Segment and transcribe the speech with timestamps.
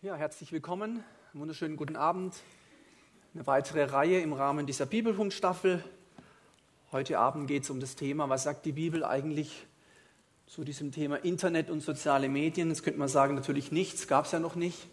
[0.00, 1.02] Ja, herzlich willkommen.
[1.32, 2.36] Einen wunderschönen guten Abend.
[3.34, 5.82] Eine weitere Reihe im Rahmen dieser Bibelpunktstaffel.
[6.92, 9.66] Heute Abend geht es um das Thema, was sagt die Bibel eigentlich
[10.46, 12.68] zu diesem Thema Internet und soziale Medien?
[12.68, 14.86] Jetzt könnte man sagen, natürlich nichts, gab es ja noch nicht.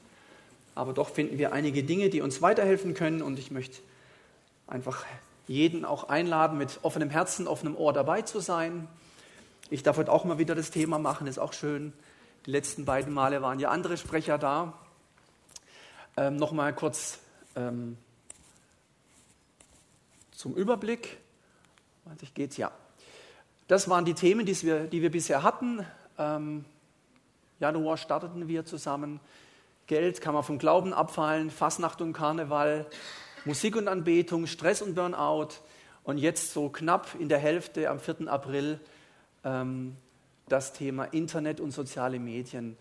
[0.74, 3.22] Aber doch finden wir einige Dinge, die uns weiterhelfen können.
[3.22, 3.84] Und ich möchte
[4.66, 5.06] einfach
[5.46, 8.88] jeden auch einladen, mit offenem Herzen, offenem Ohr dabei zu sein.
[9.70, 11.94] Ich darf heute auch mal wieder das Thema machen, ist auch schön.
[12.48, 14.74] Die letzten beiden Male waren ja andere Sprecher da.
[16.18, 17.20] Ähm, Nochmal kurz
[17.58, 17.98] ähm,
[20.32, 21.18] zum Überblick.
[22.22, 22.72] Ich geht's ja.
[23.68, 25.86] Das waren die Themen, die wir, die wir bisher hatten.
[26.18, 26.64] Ähm,
[27.60, 29.20] Januar starteten wir zusammen.
[29.88, 32.86] Geld kann man vom Glauben abfallen, Fasnacht und Karneval,
[33.44, 35.50] Musik und Anbetung, Stress und Burnout.
[36.06, 38.30] Und jetzt so knapp in der Hälfte am 4.
[38.30, 38.80] April
[39.44, 39.98] ähm,
[40.48, 42.78] das Thema Internet und soziale Medien.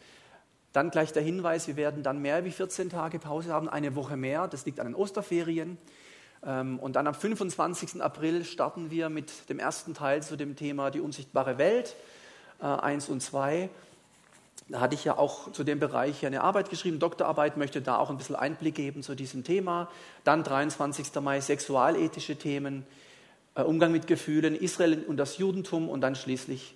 [0.74, 4.16] Dann gleich der Hinweis, wir werden dann mehr wie 14 Tage Pause haben, eine Woche
[4.16, 4.48] mehr.
[4.48, 5.78] Das liegt an den Osterferien.
[6.44, 8.02] Ähm, und dann am 25.
[8.02, 11.94] April starten wir mit dem ersten Teil zu dem Thema die unsichtbare Welt,
[12.58, 13.70] 1 äh, und 2.
[14.66, 18.10] Da hatte ich ja auch zu dem Bereich eine Arbeit geschrieben, Doktorarbeit, möchte da auch
[18.10, 19.88] ein bisschen Einblick geben zu diesem Thema.
[20.24, 21.14] Dann 23.
[21.20, 22.84] Mai sexualethische Themen,
[23.54, 26.74] äh, Umgang mit Gefühlen, Israel und das Judentum und dann schließlich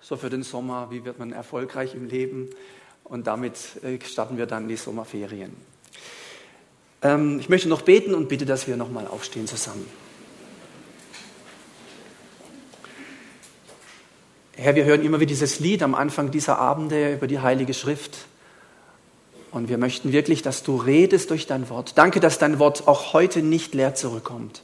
[0.00, 2.50] so für den Sommer, wie wird man erfolgreich im Leben,
[3.10, 5.54] und damit äh, starten wir dann die Sommerferien.
[7.02, 9.86] Ähm, ich möchte noch beten und bitte, dass wir nochmal aufstehen zusammen.
[14.56, 18.26] Herr, wir hören immer wieder dieses Lied am Anfang dieser Abende über die Heilige Schrift.
[19.50, 21.98] Und wir möchten wirklich, dass du redest durch dein Wort.
[21.98, 24.62] Danke, dass dein Wort auch heute nicht leer zurückkommt.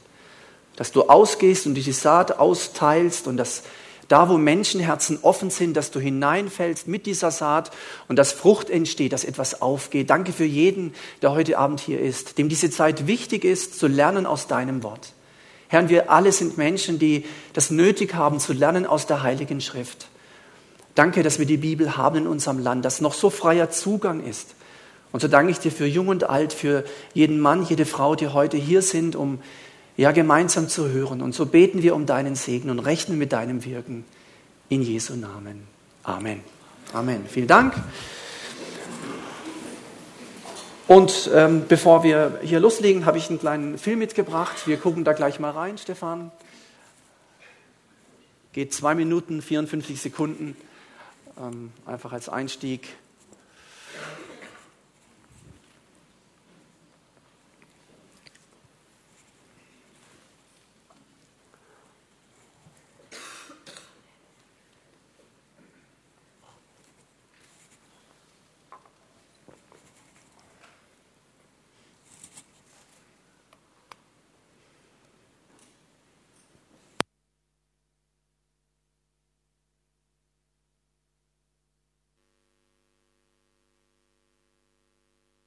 [0.77, 3.63] Dass du ausgehst und die Saat austeilst und dass
[4.07, 7.71] da, wo Menschenherzen offen sind, dass du hineinfällst mit dieser Saat
[8.07, 10.09] und dass Frucht entsteht, dass etwas aufgeht.
[10.09, 14.25] Danke für jeden, der heute Abend hier ist, dem diese Zeit wichtig ist, zu lernen
[14.25, 15.13] aus deinem Wort.
[15.67, 20.07] Herr, wir alle sind Menschen, die das nötig haben, zu lernen aus der Heiligen Schrift.
[20.95, 24.55] Danke, dass wir die Bibel haben in unserem Land, dass noch so freier Zugang ist.
[25.11, 26.83] Und so danke ich dir für Jung und Alt, für
[27.13, 29.39] jeden Mann, jede Frau, die heute hier sind, um
[29.97, 31.21] ja gemeinsam zu hören.
[31.21, 34.05] Und so beten wir um deinen Segen und rechnen mit deinem Wirken.
[34.69, 35.63] In Jesu Namen.
[36.03, 36.41] Amen.
[36.93, 37.25] Amen.
[37.27, 37.73] Vielen Dank.
[40.87, 44.67] Und ähm, bevor wir hier loslegen, habe ich einen kleinen Film mitgebracht.
[44.67, 46.31] Wir gucken da gleich mal rein, Stefan.
[48.53, 50.55] Geht zwei Minuten, 54 Sekunden.
[51.39, 52.87] Ähm, einfach als Einstieg.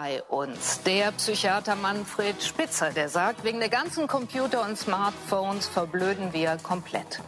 [0.00, 0.82] Bei uns.
[0.84, 7.20] Der Psychiater Manfred Spitzer, der sagt, wegen der ganzen Computer und Smartphones verblöden wir komplett.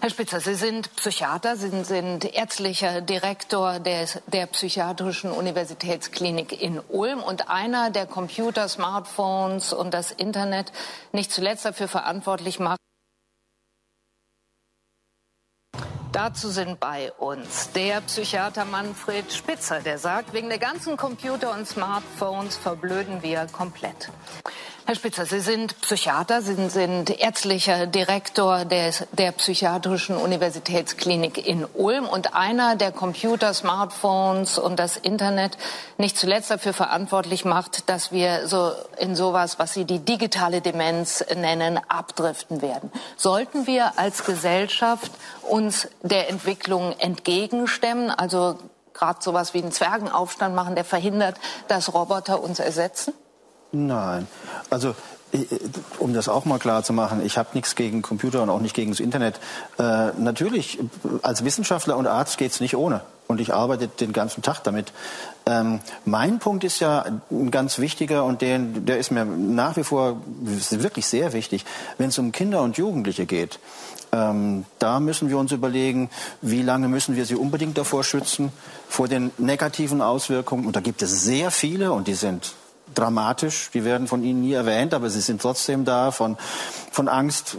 [0.00, 7.22] Herr Spitzer, Sie sind Psychiater, Sie sind ärztlicher Direktor des, der Psychiatrischen Universitätsklinik in Ulm
[7.22, 10.72] und einer, der Computer, Smartphones und das Internet
[11.12, 12.83] nicht zuletzt dafür verantwortlich macht,
[16.14, 21.66] Dazu sind bei uns der Psychiater Manfred Spitzer, der sagt, wegen der ganzen Computer und
[21.66, 24.10] Smartphones verblöden wir komplett.
[24.86, 32.06] Herr Spitzer, Sie sind Psychiater, Sie sind ärztlicher Direktor des, der Psychiatrischen Universitätsklinik in Ulm
[32.06, 35.56] und einer, der Computer, Smartphones und das Internet
[35.96, 41.24] nicht zuletzt dafür verantwortlich macht, dass wir so in sowas, was Sie die digitale Demenz
[41.34, 42.92] nennen, abdriften werden.
[43.16, 45.10] Sollten wir als Gesellschaft
[45.48, 48.58] uns der Entwicklung entgegenstemmen, also
[48.92, 51.36] gerade sowas wie einen Zwergenaufstand machen, der verhindert,
[51.66, 53.14] dass Roboter uns ersetzen?
[53.72, 54.28] Nein,
[54.70, 54.94] also
[55.98, 58.74] um das auch mal klar zu machen, ich habe nichts gegen Computer und auch nicht
[58.74, 59.40] gegen das Internet.
[59.78, 60.78] Äh, natürlich,
[61.22, 63.00] als Wissenschaftler und Arzt geht es nicht ohne.
[63.26, 64.92] Und ich arbeite den ganzen Tag damit.
[65.46, 69.82] Ähm, mein Punkt ist ja ein ganz wichtiger und den, der ist mir nach wie
[69.82, 70.20] vor
[70.70, 71.64] wirklich sehr wichtig,
[71.96, 73.58] wenn es um Kinder und Jugendliche geht.
[74.14, 76.08] Ähm, da müssen wir uns überlegen,
[76.40, 78.52] wie lange müssen wir sie unbedingt davor schützen,
[78.88, 80.66] vor den negativen Auswirkungen.
[80.66, 82.54] Und da gibt es sehr viele und die sind
[82.94, 83.70] dramatisch.
[83.74, 86.12] Die werden von Ihnen nie erwähnt, aber sie sind trotzdem da.
[86.12, 86.36] Von,
[86.92, 87.56] von Angst,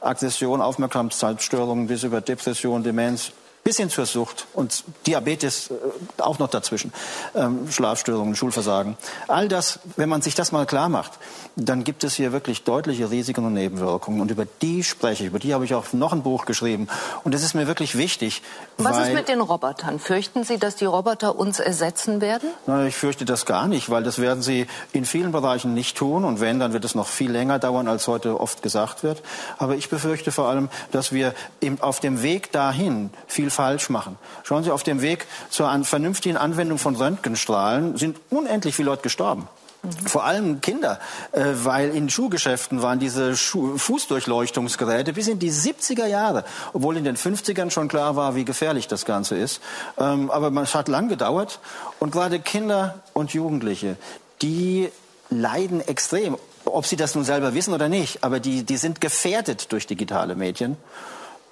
[0.00, 3.32] Aggression, Aufmerksamkeitsstörungen bis über Depression, Demenz,
[3.64, 6.92] bis hin zur Sucht und Diabetes äh, auch noch dazwischen,
[7.34, 8.96] ähm, Schlafstörungen, Schulversagen.
[9.28, 11.12] All das, wenn man sich das mal klar macht,
[11.54, 14.20] dann gibt es hier wirklich deutliche Risiken und Nebenwirkungen.
[14.20, 16.88] Und über die spreche ich, über die habe ich auch noch ein Buch geschrieben.
[17.24, 18.42] Und das ist mir wirklich wichtig.
[18.78, 20.00] Was ist mit den Robotern?
[20.00, 22.50] Fürchten Sie, dass die Roboter uns ersetzen werden?
[22.66, 26.24] Na, ich fürchte das gar nicht, weil das werden sie in vielen Bereichen nicht tun.
[26.24, 29.22] Und wenn, dann wird es noch viel länger dauern, als heute oft gesagt wird.
[29.58, 31.34] Aber ich befürchte vor allem, dass wir
[31.80, 34.18] auf dem Weg dahin viel falsch machen.
[34.42, 39.48] Schauen Sie, auf dem Weg zur vernünftigen Anwendung von Röntgenstrahlen sind unendlich viele Leute gestorben.
[39.82, 39.90] Mhm.
[40.06, 41.00] Vor allem Kinder,
[41.32, 47.04] äh, weil in Schuhgeschäften waren diese Schuh Fußdurchleuchtungsgeräte bis in die 70er Jahre, obwohl in
[47.04, 49.60] den 50ern schon klar war, wie gefährlich das Ganze ist.
[49.98, 51.58] Ähm, aber es hat lang gedauert
[51.98, 53.96] und gerade Kinder und Jugendliche,
[54.40, 54.90] die
[55.30, 59.72] leiden extrem, ob sie das nun selber wissen oder nicht, aber die, die sind gefährdet
[59.72, 60.76] durch digitale Medien.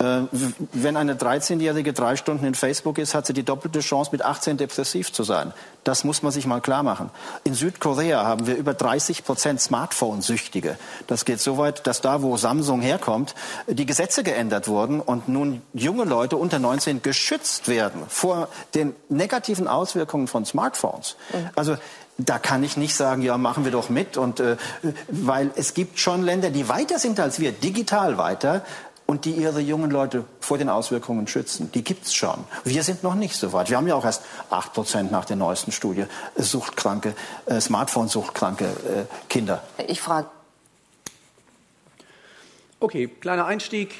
[0.00, 0.22] Äh,
[0.72, 4.56] wenn eine 13-Jährige drei Stunden in Facebook ist, hat sie die doppelte Chance, mit 18
[4.56, 5.52] depressiv zu sein.
[5.84, 7.10] Das muss man sich mal klar machen.
[7.44, 10.78] In Südkorea haben wir über 30 Prozent Smartphone-Süchtige.
[11.06, 13.34] Das geht so weit, dass da, wo Samsung herkommt,
[13.66, 19.68] die Gesetze geändert wurden und nun junge Leute unter 19 geschützt werden vor den negativen
[19.68, 21.16] Auswirkungen von Smartphones.
[21.32, 21.50] Mhm.
[21.56, 21.76] Also
[22.26, 24.16] da kann ich nicht sagen, ja, machen wir doch mit.
[24.16, 24.56] Und äh,
[25.08, 28.62] weil es gibt schon Länder, die weiter sind als wir, digital weiter
[29.10, 31.72] und die ihre jungen Leute vor den Auswirkungen schützen.
[31.72, 32.44] Die gibt es schon.
[32.62, 33.68] Wir sind noch nicht so weit.
[33.68, 34.22] Wir haben ja auch erst
[34.52, 36.04] 8% nach der neuesten Studie
[36.36, 37.16] äh, suchtkranke,
[37.46, 39.64] äh, Smartphone-suchtkranke äh, Kinder.
[39.88, 40.28] Ich frage.
[42.78, 43.96] Okay, kleiner Einstieg.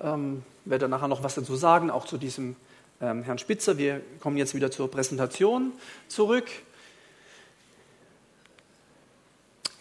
[0.00, 2.56] Ähm, werde nachher noch was dazu sagen, auch zu diesem
[3.02, 3.76] ähm, Herrn Spitzer.
[3.76, 5.70] Wir kommen jetzt wieder zur Präsentation
[6.08, 6.46] zurück.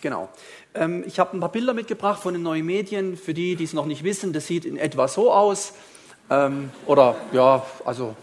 [0.02, 0.28] Genau.
[0.74, 3.18] Ähm, ich habe ein paar Bilder mitgebracht von den neuen Medien.
[3.18, 5.74] Für die, die es noch nicht wissen, das sieht in etwa so aus.
[6.30, 8.16] Ähm, oder ja, also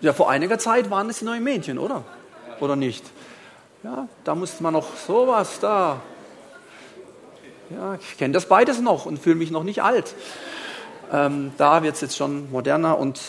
[0.00, 2.04] ja, vor einiger Zeit waren es die neuen Medien, oder?
[2.60, 3.04] Oder nicht?
[3.82, 6.00] Ja, da musste man noch sowas da.
[7.70, 10.14] Ja, ich kenne das beides noch und fühle mich noch nicht alt.
[11.12, 13.20] Ähm, da wird es jetzt schon moderner und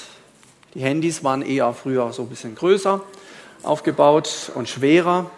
[0.73, 3.01] die Handys waren eher früher so ein bisschen größer
[3.63, 5.31] aufgebaut und schwerer.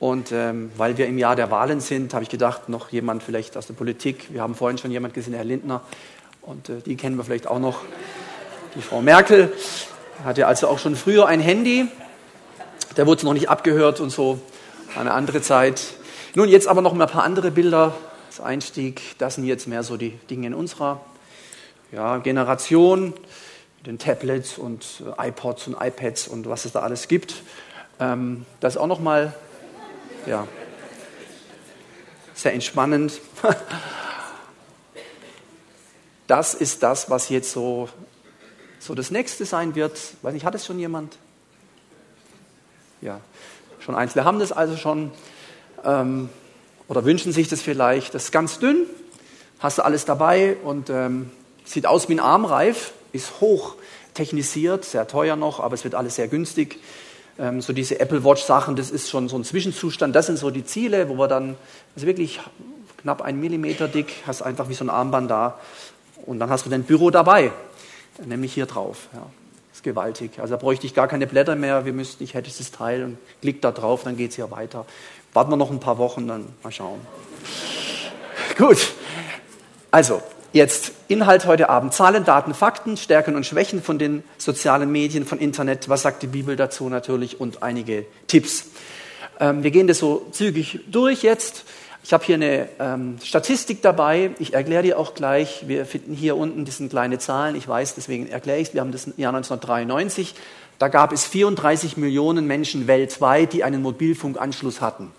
[0.00, 3.56] Und ähm, weil wir im Jahr der Wahlen sind, habe ich gedacht, noch jemand vielleicht
[3.56, 4.32] aus der Politik.
[4.32, 5.80] Wir haben vorhin schon jemand gesehen, Herr Lindner.
[6.42, 7.80] Und äh, die kennen wir vielleicht auch noch.
[8.76, 9.52] Die Frau Merkel
[10.24, 11.88] hatte also auch schon früher ein Handy.
[12.96, 14.40] Der wurde noch nicht abgehört und so.
[14.96, 15.82] Eine andere Zeit.
[16.34, 17.94] Nun, jetzt aber noch mal ein paar andere Bilder.
[18.28, 21.00] Das Einstieg, das sind jetzt mehr so die Dinge in unserer
[21.90, 23.14] ja, Generation.
[23.78, 27.34] Mit den Tablets und äh, iPods und iPads und was es da alles gibt.
[27.98, 29.34] Ähm, das auch noch mal
[30.26, 30.46] ja,
[32.34, 33.20] sehr entspannend.
[36.28, 37.88] Das ist das, was jetzt so,
[38.78, 39.98] so das nächste sein wird.
[40.20, 41.16] Weiß nicht, hat es schon jemand?
[43.00, 43.22] Ja,
[43.80, 44.14] schon eins.
[44.14, 45.10] Wir haben das also schon
[45.84, 46.28] ähm,
[46.86, 48.14] oder wünschen sich das vielleicht.
[48.14, 48.84] Das ist ganz dünn,
[49.58, 51.30] hast du alles dabei und ähm,
[51.64, 53.76] sieht aus wie ein Armreif, ist hoch
[54.12, 56.78] technisiert, sehr teuer noch, aber es wird alles sehr günstig
[57.38, 60.14] ähm, so diese Apple Watch Sachen, das ist schon so ein Zwischenzustand.
[60.14, 61.56] Das sind so die Ziele, wo wir dann,
[61.94, 62.40] also wirklich
[62.98, 65.58] knapp ein Millimeter dick, hast einfach wie so ein Armband da
[66.26, 67.52] und dann hast du dein Büro dabei,
[68.24, 69.08] nämlich hier drauf.
[69.12, 69.20] Ja.
[69.70, 70.40] Das ist gewaltig.
[70.40, 71.84] Also da bräuchte ich gar keine Blätter mehr.
[71.84, 74.84] Wir müssten, ich hätte dieses Teil und klick da drauf, dann geht es hier weiter.
[75.32, 77.00] Warten wir noch ein paar Wochen, dann mal schauen.
[78.58, 78.92] Gut.
[79.90, 80.20] Also,
[80.52, 81.92] Jetzt Inhalt heute Abend.
[81.92, 85.90] Zahlen, Daten, Fakten, Stärken und Schwächen von den sozialen Medien, von Internet.
[85.90, 88.68] Was sagt die Bibel dazu natürlich und einige Tipps.
[89.40, 91.64] Ähm, wir gehen das so zügig durch jetzt.
[92.02, 94.30] Ich habe hier eine ähm, Statistik dabei.
[94.38, 95.68] Ich erkläre dir auch gleich.
[95.68, 97.54] Wir finden hier unten, das sind kleine Zahlen.
[97.54, 98.74] Ich weiß, deswegen erkläre ich es.
[98.74, 100.34] Wir haben das im Jahr 1993.
[100.78, 105.10] Da gab es 34 Millionen Menschen weltweit, die einen Mobilfunkanschluss hatten.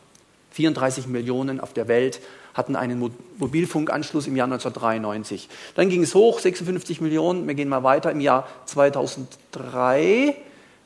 [0.52, 2.20] 34 Millionen auf der Welt
[2.60, 5.50] hatten einen Mobilfunkanschluss im Jahr 1993.
[5.76, 7.48] Dann ging es hoch, 56 Millionen.
[7.48, 8.12] Wir gehen mal weiter.
[8.12, 10.36] Im Jahr 2003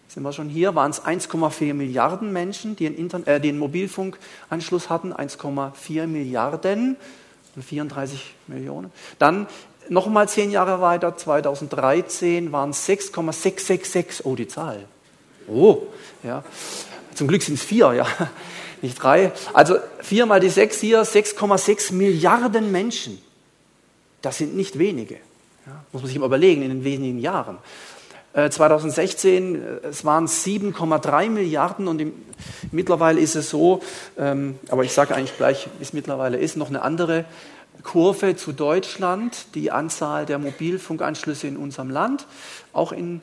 [0.07, 5.11] sind wir schon hier, waren es 1,4 Milliarden Menschen, die einen, äh, den Mobilfunkanschluss hatten.
[5.11, 6.95] 1,4 Milliarden
[7.55, 8.91] und 34 Millionen.
[9.19, 9.47] Dann
[9.89, 14.25] nochmal zehn Jahre weiter, 2013 waren es 6,666.
[14.25, 14.85] Oh, die Zahl.
[15.47, 15.83] Oh,
[16.23, 16.43] ja.
[17.15, 18.07] Zum Glück sind es vier, ja
[18.83, 19.31] nicht drei.
[19.53, 23.19] Also vier mal die sechs hier, 6,6 Milliarden Menschen.
[24.21, 25.15] Das sind nicht wenige.
[25.65, 27.57] Ja, muss man sich mal überlegen, in den wenigen Jahren.
[28.33, 32.13] Äh, 2016, äh, es waren 7,3 Milliarden und im,
[32.71, 33.81] mittlerweile ist es so,
[34.17, 37.25] ähm, aber ich sage eigentlich gleich, wie es mittlerweile ist, noch eine andere
[37.83, 42.25] Kurve zu Deutschland, die Anzahl der Mobilfunkanschlüsse in unserem Land,
[42.71, 43.21] auch in,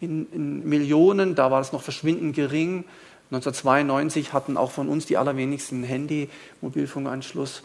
[0.00, 2.84] in, in Millionen, da war es noch verschwindend gering.
[3.32, 7.62] 1992 hatten auch von uns die allerwenigsten Handy-Mobilfunkanschluss.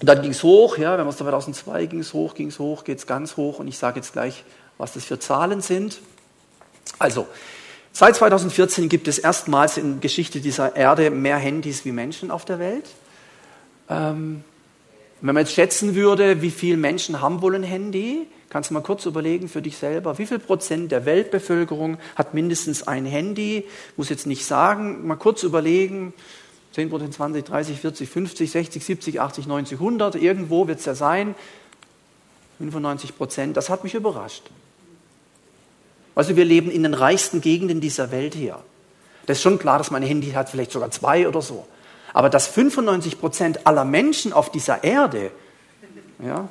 [0.00, 2.84] Dann ging es hoch, ja, wenn man es 2002 ging es hoch, ging es hoch,
[2.84, 4.44] geht es ganz hoch und ich sage jetzt gleich,
[4.78, 6.00] was das für Zahlen sind.
[6.98, 7.26] Also,
[7.92, 12.58] seit 2014 gibt es erstmals in Geschichte dieser Erde mehr Handys wie Menschen auf der
[12.58, 12.86] Welt.
[13.90, 14.42] Ähm,
[15.20, 18.82] wenn man jetzt schätzen würde, wie viele Menschen haben wohl ein Handy, kannst du mal
[18.82, 23.66] kurz überlegen für dich selber, wie viel Prozent der Weltbevölkerung hat mindestens ein Handy?
[23.96, 26.12] Muss jetzt nicht sagen, mal kurz überlegen.
[26.72, 30.94] 10 Prozent, 20, 30, 40, 50, 60, 70, 80, 90, 100, irgendwo wird es ja
[30.94, 31.34] sein.
[32.58, 34.42] 95 Prozent, das hat mich überrascht.
[36.14, 38.58] Also wir leben in den reichsten Gegenden dieser Welt hier.
[39.24, 41.66] Das ist schon klar, dass mein Handy hat vielleicht sogar zwei oder so.
[42.12, 45.30] Aber dass 95 Prozent aller Menschen auf dieser Erde,
[46.22, 46.50] ja,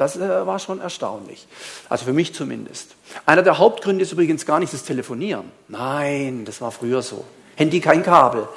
[0.00, 1.46] das äh, war schon erstaunlich.
[1.90, 2.96] Also für mich zumindest.
[3.26, 5.52] Einer der Hauptgründe ist übrigens gar nicht das Telefonieren.
[5.68, 7.24] Nein, das war früher so.
[7.56, 8.48] Handy kein Kabel.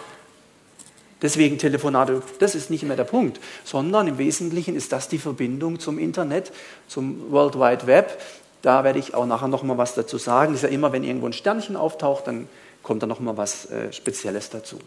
[1.21, 5.79] Deswegen Telefonate, das ist nicht mehr der Punkt, sondern im Wesentlichen ist das die Verbindung
[5.79, 6.53] zum Internet,
[6.87, 8.21] zum World Wide Web.
[8.61, 10.53] Da werde ich auch nachher noch mal was dazu sagen.
[10.53, 12.47] Das ist ja immer, wenn irgendwo ein Sternchen auftaucht, dann
[12.83, 14.79] kommt da noch mal was äh, Spezielles dazu.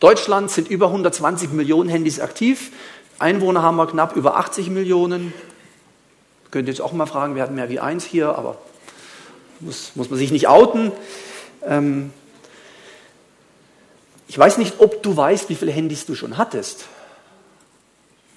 [0.00, 2.72] Deutschland sind über 120 Millionen Handys aktiv.
[3.18, 5.32] Einwohner haben wir knapp über 80 Millionen.
[6.50, 8.58] Könnt ihr jetzt auch mal fragen, wir hatten mehr wie eins hier, aber
[9.60, 10.92] muss, muss man sich nicht outen.
[11.64, 12.12] Ähm,
[14.28, 16.86] ich weiß nicht, ob du weißt, wie viele Handys du schon hattest.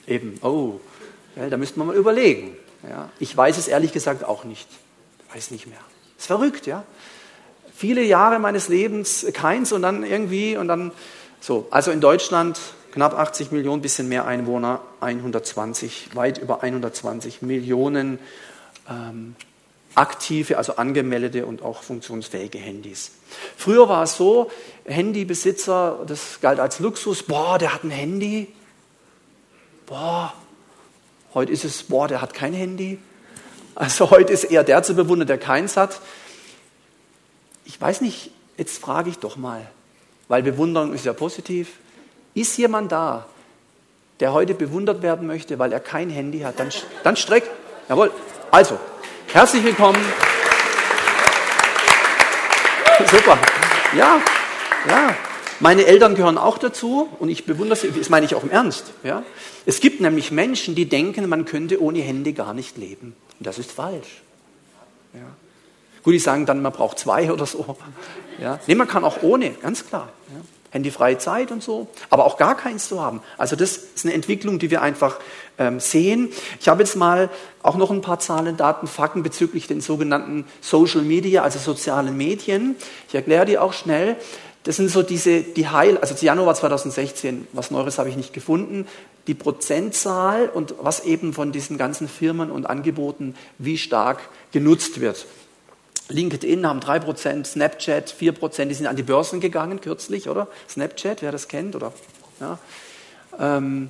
[0.08, 0.80] Eben, oh,
[1.36, 2.56] ja, da müsste man mal überlegen.
[2.88, 4.68] Ja, ich weiß es ehrlich gesagt auch nicht.
[5.34, 5.80] Weiß nicht mehr.
[6.18, 6.84] Ist verrückt, ja.
[7.76, 10.92] Viele Jahre meines Lebens keins und dann irgendwie und dann
[11.40, 12.60] so, also in Deutschland
[13.00, 18.20] knapp 80 Millionen, bisschen mehr Einwohner, 120, weit über 120 Millionen
[18.90, 19.36] ähm,
[19.96, 23.12] aktive, also angemeldete und auch funktionsfähige Handys.
[23.56, 24.52] Früher war es so,
[24.84, 28.50] Handybesitzer, das galt als Luxus, boah, der hat ein Handy.
[29.86, 30.34] Boah,
[31.34, 33.00] heute ist es, boah, der hat kein Handy.
[33.76, 36.02] Also heute ist eher der zu bewundern, der keins hat.
[37.64, 39.66] Ich weiß nicht, jetzt frage ich doch mal,
[40.28, 41.70] weil Bewunderung ist ja positiv.
[42.40, 43.26] Ist jemand da,
[44.22, 46.58] der heute bewundert werden möchte, weil er kein Handy hat?
[46.58, 46.70] Dann,
[47.04, 47.44] dann streck.
[47.90, 48.12] Jawohl.
[48.50, 48.80] Also,
[49.28, 50.00] herzlich willkommen.
[53.12, 53.38] Super.
[53.94, 54.22] Ja,
[54.88, 55.14] ja.
[55.60, 58.86] Meine Eltern gehören auch dazu und ich bewundere sie, das meine ich auch im Ernst.
[59.04, 59.24] Ja?
[59.66, 63.18] Es gibt nämlich Menschen, die denken, man könnte ohne Handy gar nicht leben.
[63.38, 64.22] Und das ist falsch.
[65.14, 65.20] Ja.
[66.04, 67.76] Gut, die sagen dann, man braucht zwei oder so.
[68.42, 68.62] Ja.
[68.66, 70.08] Nee, man kann auch ohne, ganz klar.
[70.34, 70.40] Ja.
[70.72, 73.22] Handyfreie Zeit und so, aber auch gar keins zu haben.
[73.38, 75.18] Also das ist eine Entwicklung, die wir einfach
[75.58, 76.30] ähm, sehen.
[76.60, 77.30] Ich habe jetzt mal
[77.64, 82.76] auch noch ein paar Zahlen, Daten, Fakten bezüglich den sogenannten Social Media, also sozialen Medien.
[83.08, 84.16] Ich erkläre die auch schnell.
[84.64, 88.88] Das sind so diese, die Heil, also Januar 2016, was Neues habe ich nicht gefunden,
[89.28, 94.20] die Prozentzahl und was eben von diesen ganzen Firmen und Angeboten wie stark
[94.52, 95.26] genutzt wird.
[96.10, 100.48] LinkedIn haben 3%, Snapchat 4%, die sind an die Börsen gegangen kürzlich, oder?
[100.68, 101.94] Snapchat, wer das kennt, oder?
[102.40, 102.58] Ja.
[103.40, 103.90] Ähm,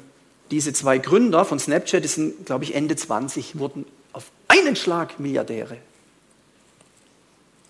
[0.52, 5.20] diese zwei Gründer von Snapchat, die sind, glaube ich, Ende 20, wurden auf einen Schlag
[5.20, 5.78] Milliardäre.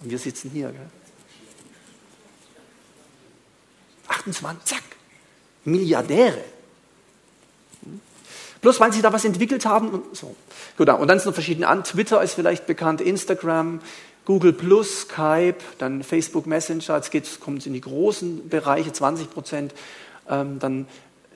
[0.01, 0.89] Und wir sitzen hier, gell?
[4.08, 4.84] 28, zack,
[5.63, 6.44] Milliardäre.
[8.62, 10.36] Bloß weil sie da was entwickelt haben und so.
[10.77, 11.84] Gut, und dann sind noch verschiedene an.
[11.84, 13.79] Twitter ist vielleicht bekannt, Instagram,
[14.26, 19.32] Google Plus, Skype, dann Facebook Messenger, jetzt geht's, kommt es in die großen Bereiche, 20
[19.32, 19.74] Prozent,
[20.30, 20.88] ähm, dann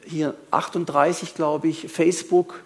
[0.05, 2.61] hier 38, glaube ich, Facebook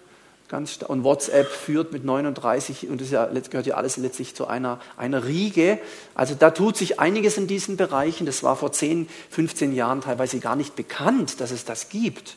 [0.48, 4.80] ganz und WhatsApp führt mit 39 und das ja, gehört ja alles letztlich zu einer,
[4.96, 5.78] einer Riege.
[6.14, 8.24] Also da tut sich einiges in diesen Bereichen.
[8.26, 12.36] Das war vor 10, 15 Jahren teilweise gar nicht bekannt, dass es das gibt.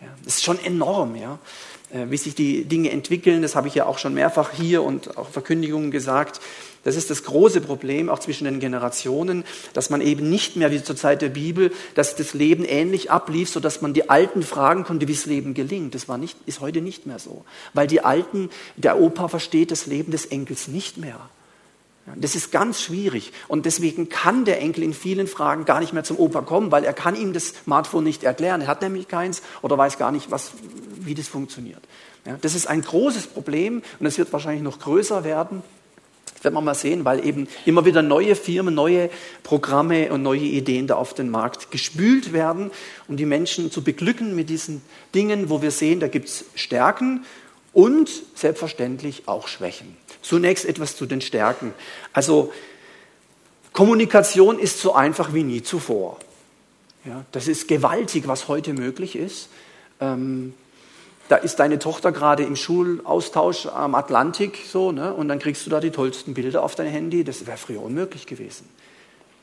[0.00, 1.38] Ja, das ist schon enorm, ja.
[1.92, 5.16] Äh, wie sich die Dinge entwickeln, das habe ich ja auch schon mehrfach hier und
[5.16, 6.40] auch Verkündigungen gesagt.
[6.84, 9.44] Das ist das große Problem auch zwischen den Generationen,
[9.74, 13.50] dass man eben nicht mehr wie zur Zeit der Bibel, dass das Leben ähnlich ablief,
[13.50, 15.94] so dass man die Alten fragen konnte, wie das Leben gelingt.
[15.94, 17.44] Das war nicht, ist heute nicht mehr so,
[17.74, 21.20] weil die Alten, der Opa versteht das Leben des Enkels nicht mehr.
[22.16, 26.02] Das ist ganz schwierig und deswegen kann der Enkel in vielen Fragen gar nicht mehr
[26.02, 28.62] zum Opa kommen, weil er kann ihm das Smartphone nicht erklären.
[28.62, 30.52] Er hat nämlich keins oder weiß gar nicht, was,
[30.98, 31.80] wie das funktioniert.
[32.26, 35.62] Ja, das ist ein großes Problem und es wird wahrscheinlich noch größer werden.
[36.34, 39.10] Das werden wir mal sehen, weil eben immer wieder neue Firmen, neue
[39.42, 42.70] Programme und neue Ideen da auf den Markt gespült werden,
[43.08, 44.80] um die Menschen zu beglücken mit diesen
[45.14, 47.24] Dingen, wo wir sehen, da gibt es Stärken
[47.72, 49.96] und selbstverständlich auch Schwächen.
[50.22, 51.72] Zunächst etwas zu den Stärken.
[52.12, 52.52] Also
[53.72, 56.18] Kommunikation ist so einfach wie nie zuvor.
[57.04, 59.48] Ja, das ist gewaltig, was heute möglich ist.
[60.00, 60.54] Ähm,
[61.28, 65.14] da ist deine Tochter gerade im Schulaustausch am Atlantik so, ne?
[65.14, 67.22] und dann kriegst du da die tollsten Bilder auf dein Handy.
[67.22, 68.68] Das wäre früher unmöglich gewesen.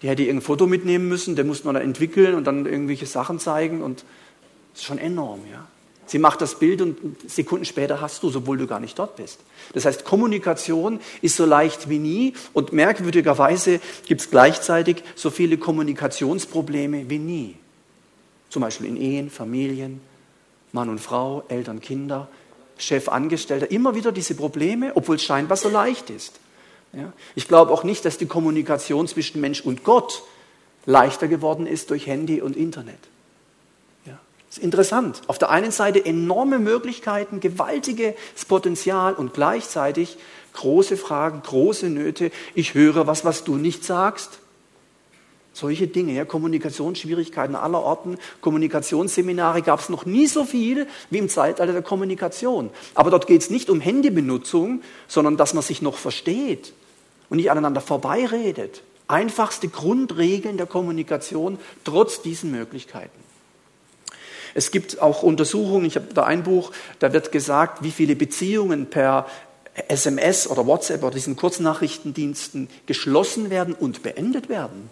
[0.02, 3.40] Die hätte irgendein Foto mitnehmen müssen, der musste man dann entwickeln und dann irgendwelche Sachen
[3.40, 4.04] zeigen und
[4.74, 5.66] das ist schon enorm, ja.
[6.08, 6.98] Sie macht das Bild und
[7.30, 9.40] Sekunden später hast du, obwohl du gar nicht dort bist.
[9.74, 15.58] Das heißt, Kommunikation ist so leicht wie nie und merkwürdigerweise gibt es gleichzeitig so viele
[15.58, 17.56] Kommunikationsprobleme wie nie.
[18.50, 20.00] Zum Beispiel in Ehen, Familien,
[20.72, 22.30] Mann und Frau, Eltern, Kinder,
[22.78, 26.40] Chef, Angestellter, immer wieder diese Probleme, obwohl es scheinbar so leicht ist.
[26.94, 27.12] Ja?
[27.36, 30.24] Ich glaube auch nicht, dass die Kommunikation zwischen Mensch und Gott
[30.86, 33.00] leichter geworden ist durch Handy und Internet.
[34.50, 35.22] Das ist interessant.
[35.28, 38.16] Auf der einen Seite enorme Möglichkeiten, gewaltiges
[38.48, 40.18] Potenzial und gleichzeitig
[40.54, 42.32] große Fragen, große Nöte.
[42.56, 44.40] Ich höre was, was du nicht sagst.
[45.54, 51.30] Solche Dinge, ja, Kommunikationsschwierigkeiten aller Orten, Kommunikationsseminare gab es noch nie so viel wie im
[51.30, 52.70] Zeitalter der Kommunikation.
[52.94, 56.74] Aber dort geht es nicht um Handybenutzung, sondern dass man sich noch versteht
[57.30, 58.84] und nicht aneinander vorbeiredet.
[59.08, 63.27] Einfachste Grundregeln der Kommunikation trotz diesen Möglichkeiten.
[64.58, 68.88] Es gibt auch Untersuchungen, ich habe da ein Buch, da wird gesagt, wie viele Beziehungen
[68.88, 69.28] per
[69.88, 74.90] SMS oder WhatsApp oder diesen Kurznachrichtendiensten geschlossen werden und beendet werden.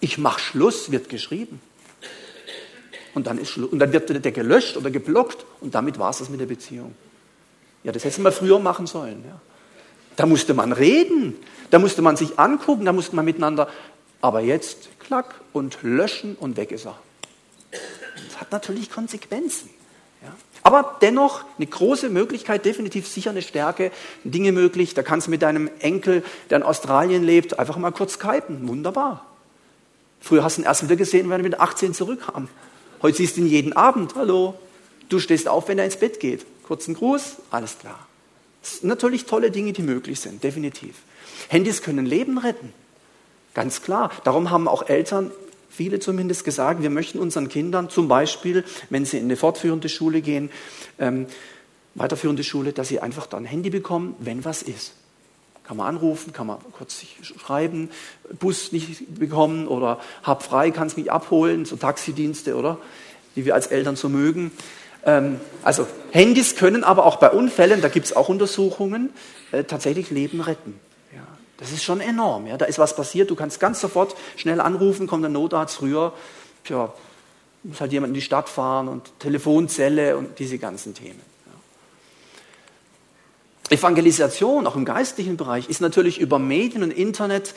[0.00, 1.62] Ich mache Schluss, wird geschrieben.
[3.14, 6.28] Und dann, ist und dann wird der gelöscht oder geblockt und damit war es das
[6.28, 6.94] mit der Beziehung.
[7.84, 9.24] Ja, das hätte man früher machen sollen.
[9.26, 9.40] Ja.
[10.16, 11.36] Da musste man reden,
[11.70, 13.66] da musste man sich angucken, da musste man miteinander.
[14.20, 16.98] Aber jetzt klack und löschen und weg ist er.
[18.40, 19.70] Hat natürlich Konsequenzen.
[20.22, 20.34] Ja.
[20.62, 23.92] Aber dennoch eine große Möglichkeit, definitiv sicher eine Stärke,
[24.24, 24.94] Dinge möglich.
[24.94, 28.66] Da kannst du mit deinem Enkel, der in Australien lebt, einfach mal kurz skypen.
[28.66, 29.26] Wunderbar.
[30.20, 32.48] Früher hast du ihn erst wieder gesehen, wenn er mit 18 zurückkam.
[33.02, 34.14] Heute siehst du ihn jeden Abend.
[34.14, 34.54] Hallo.
[35.10, 36.46] Du stehst auf, wenn er ins Bett geht.
[36.62, 37.98] Kurzen Gruß, alles klar.
[38.62, 40.94] Das sind natürlich tolle Dinge, die möglich sind, definitiv.
[41.48, 42.72] Handys können Leben retten.
[43.52, 44.10] Ganz klar.
[44.24, 45.30] Darum haben auch Eltern,
[45.74, 50.20] viele zumindest, gesagt, wir möchten unseren Kindern zum Beispiel, wenn sie in eine fortführende Schule
[50.20, 50.50] gehen,
[50.98, 51.26] ähm,
[51.94, 54.94] weiterführende Schule, dass sie einfach dann ein Handy bekommen, wenn was ist.
[55.64, 57.90] Kann man anrufen, kann man kurz schreiben,
[58.38, 62.78] Bus nicht bekommen oder hab frei, kannst mich abholen, so Taxidienste, oder?
[63.34, 64.52] Die wir als Eltern so mögen.
[65.04, 69.10] Ähm, also Handys können aber auch bei Unfällen, da gibt es auch Untersuchungen,
[69.52, 70.78] äh, tatsächlich Leben retten.
[71.58, 72.46] Das ist schon enorm.
[72.46, 72.56] Ja.
[72.56, 76.12] Da ist was passiert, du kannst ganz sofort schnell anrufen, kommt der Notarzt früher.
[76.64, 76.92] Tja,
[77.62, 81.20] muss halt jemand in die Stadt fahren und Telefonzelle und diese ganzen Themen.
[83.70, 87.54] Evangelisation, auch im geistlichen Bereich, ist natürlich über Medien und Internet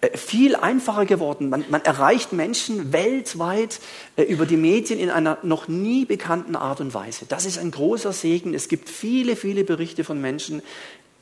[0.00, 1.50] äh, viel einfacher geworden.
[1.50, 3.78] Man, man erreicht Menschen weltweit
[4.16, 7.26] äh, über die Medien in einer noch nie bekannten Art und Weise.
[7.28, 8.54] Das ist ein großer Segen.
[8.54, 10.62] Es gibt viele, viele Berichte von Menschen,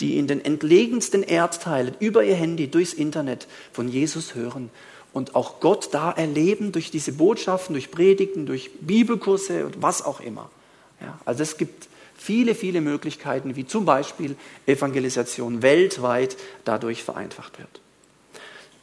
[0.01, 4.71] die in den entlegensten Erdteilen über ihr Handy, durchs Internet von Jesus hören
[5.13, 10.21] und auch Gott da erleben durch diese Botschaften, durch Predigten, durch Bibelkurse und was auch
[10.21, 10.51] immer.
[11.01, 14.37] Ja, also es gibt viele, viele Möglichkeiten, wie zum Beispiel
[14.67, 17.81] Evangelisation weltweit dadurch vereinfacht wird.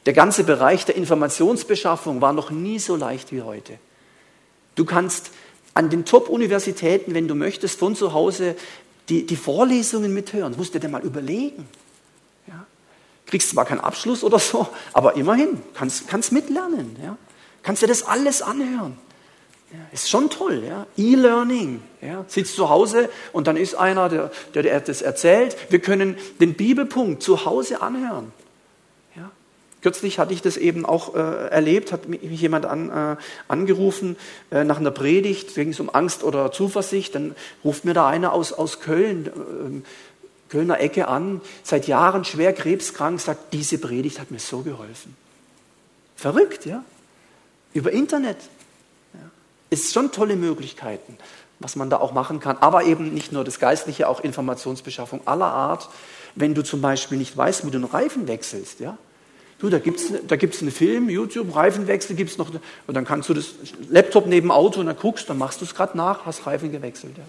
[0.06, 3.74] Der ganze Bereich der Informationsbeschaffung war noch nie so leicht wie heute.
[4.76, 5.32] Du kannst
[5.74, 8.56] an den Top-Universitäten, wenn du möchtest, von zu Hause
[9.10, 10.52] die, die Vorlesungen mithören.
[10.52, 11.68] Das musst du dir mal überlegen.
[12.48, 12.66] Ja?
[13.26, 16.96] Kriegst zwar keinen Abschluss oder so, aber immerhin, kannst, kannst mitlernen.
[17.02, 17.18] Ja?
[17.64, 18.98] Kannst dir das alles anhören.
[19.72, 20.88] Ja, ist schon toll, ja.
[20.96, 21.82] E-Learning.
[22.02, 22.24] Ja.
[22.28, 25.58] Sitzt zu Hause und dann ist einer, der, der dir das erzählt.
[25.70, 28.32] Wir können den Bibelpunkt zu Hause anhören.
[29.88, 29.92] Ja.
[29.92, 33.16] Kürzlich hatte ich das eben auch äh, erlebt, hat mich jemand an, äh,
[33.48, 34.18] angerufen
[34.52, 37.16] äh, nach einer Predigt, ging es um Angst oder Zuversicht.
[37.16, 42.52] Dann ruft mir da einer aus, aus Köln, äh, Kölner Ecke an, seit Jahren schwer
[42.52, 45.16] krebskrank, sagt, diese Predigt hat mir so geholfen.
[46.18, 46.84] Verrückt, ja?
[47.74, 48.38] Über Internet
[49.70, 51.18] ist schon tolle Möglichkeiten,
[51.60, 52.58] was man da auch machen kann.
[52.58, 55.90] Aber eben nicht nur das Geistliche, auch Informationsbeschaffung aller Art.
[56.36, 58.98] Wenn du zum Beispiel nicht weißt, wie du einen Reifen wechselst, ja,
[59.60, 63.34] Du, da gibt's da gibt's einen Film, YouTube, Reifenwechsel gibt's noch, und dann kannst du
[63.34, 63.56] das
[63.90, 67.18] Laptop neben Auto und dann guckst, dann machst du es gerade nach, hast Reifen gewechselt.
[67.18, 67.24] Ja.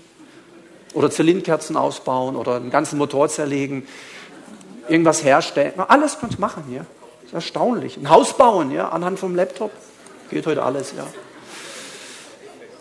[0.92, 3.86] Oder Zylindkerzen ausbauen oder einen ganzen Motor zerlegen.
[4.88, 5.72] irgendwas herstellen.
[5.76, 6.86] Alles kannst du machen hier.
[7.20, 7.96] Das ist erstaunlich.
[7.96, 9.70] Ein Haus bauen, ja, anhand vom Laptop.
[10.30, 11.06] Geht heute alles, ja.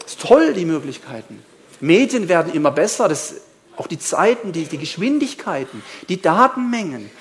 [0.05, 1.43] Ist toll, die Möglichkeiten.
[1.79, 3.07] Medien werden immer besser.
[3.07, 3.35] Das,
[3.75, 7.11] auch die Zeiten, die, die Geschwindigkeiten, die Datenmengen.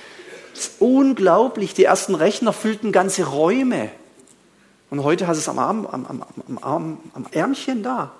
[0.79, 1.75] Unglaublich.
[1.75, 3.91] Die ersten Rechner füllten ganze Räume.
[4.91, 8.13] Und heute hast du es am, Arm, am, am, am, Arm, am Ärmchen da.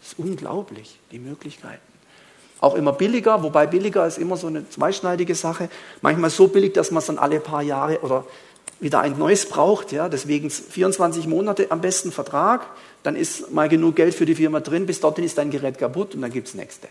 [0.00, 1.82] Das ist unglaublich, die Möglichkeiten.
[2.60, 5.68] Auch immer billiger, wobei billiger ist immer so eine zweischneidige Sache.
[6.00, 8.24] Manchmal so billig, dass man es dann alle paar Jahre oder
[8.80, 9.92] wieder ein neues braucht.
[9.92, 10.08] Ja?
[10.08, 12.66] Deswegen 24 Monate am besten Vertrag,
[13.02, 16.14] dann ist mal genug Geld für die Firma drin, bis dorthin ist dein Gerät kaputt
[16.14, 16.88] und dann gibt es nächste.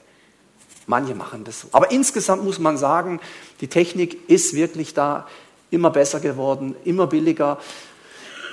[0.88, 1.68] Manche machen das so.
[1.74, 3.20] Aber insgesamt muss man sagen,
[3.60, 5.28] die Technik ist wirklich da
[5.70, 7.60] immer besser geworden, immer billiger.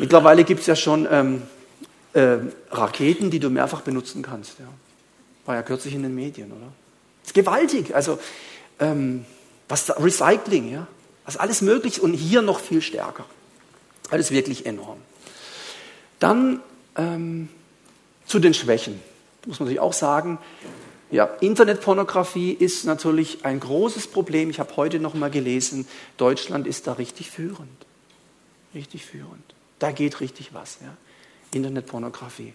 [0.00, 1.42] Mittlerweile gibt es ja schon ähm,
[2.12, 2.38] äh,
[2.70, 4.58] Raketen, die du mehrfach benutzen kannst.
[4.58, 4.66] Ja.
[5.46, 6.72] War ja kürzlich in den Medien, oder?
[7.22, 7.94] Das ist gewaltig.
[7.94, 8.18] Also
[8.80, 9.24] ähm,
[9.68, 10.88] was da, Recycling, ja,
[11.24, 13.24] was alles möglich und hier noch viel stärker.
[14.10, 14.98] Alles wirklich enorm.
[16.18, 16.60] Dann
[16.96, 17.48] ähm,
[18.26, 19.00] zu den Schwächen.
[19.46, 20.38] Muss man sich auch sagen,
[21.14, 24.50] ja, Internetpornografie ist natürlich ein großes Problem.
[24.50, 27.86] Ich habe heute noch mal gelesen, Deutschland ist da richtig führend.
[28.74, 29.54] Richtig führend.
[29.78, 30.78] Da geht richtig was.
[30.82, 30.88] Ja.
[31.52, 32.52] Internetpornografie.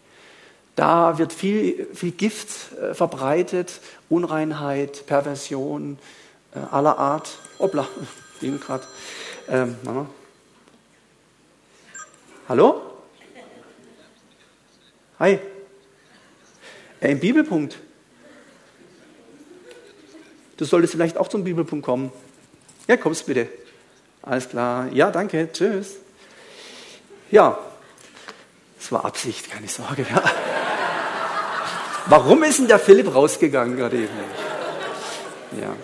[0.75, 5.97] Da wird viel, viel Gift äh, verbreitet, Unreinheit, Perversion
[6.53, 7.37] äh, aller Art.
[7.59, 7.87] Hoppla,
[8.41, 8.85] ging gerade.
[9.47, 9.77] Ähm,
[12.49, 12.81] Hallo?
[15.17, 15.39] Hi.
[16.99, 17.79] Äh, Im Bibelpunkt.
[20.59, 22.11] Du solltest vielleicht auch zum Bibelpunkt kommen.
[22.85, 23.47] Ja, kommst bitte.
[24.21, 24.89] Alles klar.
[24.91, 25.47] Ja, danke.
[25.53, 25.95] Tschüss.
[27.31, 27.57] Ja,
[28.77, 30.05] es war Absicht, keine Sorge.
[30.13, 30.21] Ja.
[32.07, 34.09] Warum ist denn der Philipp rausgegangen gerade eben?
[35.61, 35.77] Ja.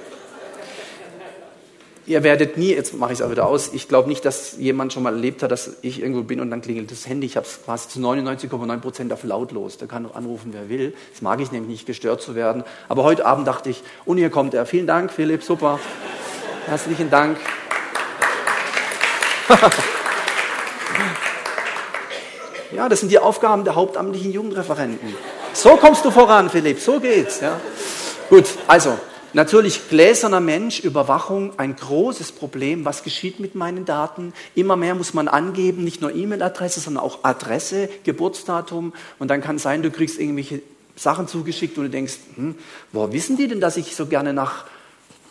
[2.07, 4.93] Ihr werdet nie, jetzt mache ich es auch wieder aus, ich glaube nicht, dass jemand
[4.93, 7.25] schon mal erlebt hat, dass ich irgendwo bin und dann klingelt das Handy.
[7.25, 9.77] Ich habe es quasi zu 99,9 Prozent auf lautlos.
[9.77, 10.93] Da kann noch anrufen, wer will.
[11.11, 12.63] Das mag ich nämlich nicht, gestört zu werden.
[12.89, 14.67] Aber heute Abend dachte ich, und hier kommt er.
[14.67, 15.79] Vielen Dank, Philipp, super.
[16.67, 17.37] Herzlichen Dank.
[22.71, 25.15] Ja, das sind die Aufgaben der hauptamtlichen Jugendreferenten.
[25.53, 27.39] So kommst du voran, Philipp, so geht's.
[27.39, 27.61] Ja.
[28.29, 28.97] Gut, also
[29.35, 32.85] natürlich gläserner Mensch, Überwachung, ein großes Problem.
[32.85, 34.33] Was geschieht mit meinen Daten?
[34.55, 38.93] Immer mehr muss man angeben, nicht nur E-Mail-Adresse, sondern auch Adresse, Geburtsdatum.
[39.19, 40.61] Und dann kann sein, du kriegst irgendwelche
[40.95, 42.55] Sachen zugeschickt und du denkst, hm,
[42.93, 44.65] woher wissen die denn, dass ich so gerne nach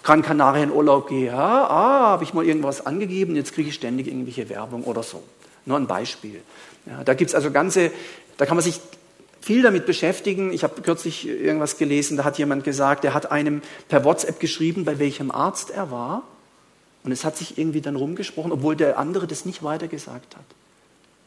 [0.03, 1.27] Gran Canaria in Urlaub gehe?
[1.27, 5.23] Ja, ah, habe ich mal irgendwas angegeben, jetzt kriege ich ständig irgendwelche Werbung oder so.
[5.64, 6.43] Nur ein Beispiel.
[6.85, 7.90] Ja, da gibt es also ganze,
[8.37, 8.81] da kann man sich
[9.45, 10.53] viel damit beschäftigen.
[10.53, 14.85] Ich habe kürzlich irgendwas gelesen, da hat jemand gesagt, er hat einem per WhatsApp geschrieben,
[14.87, 16.23] bei welchem Arzt er war.
[17.03, 20.45] Und es hat sich irgendwie dann rumgesprochen, obwohl der andere das nicht weitergesagt hat.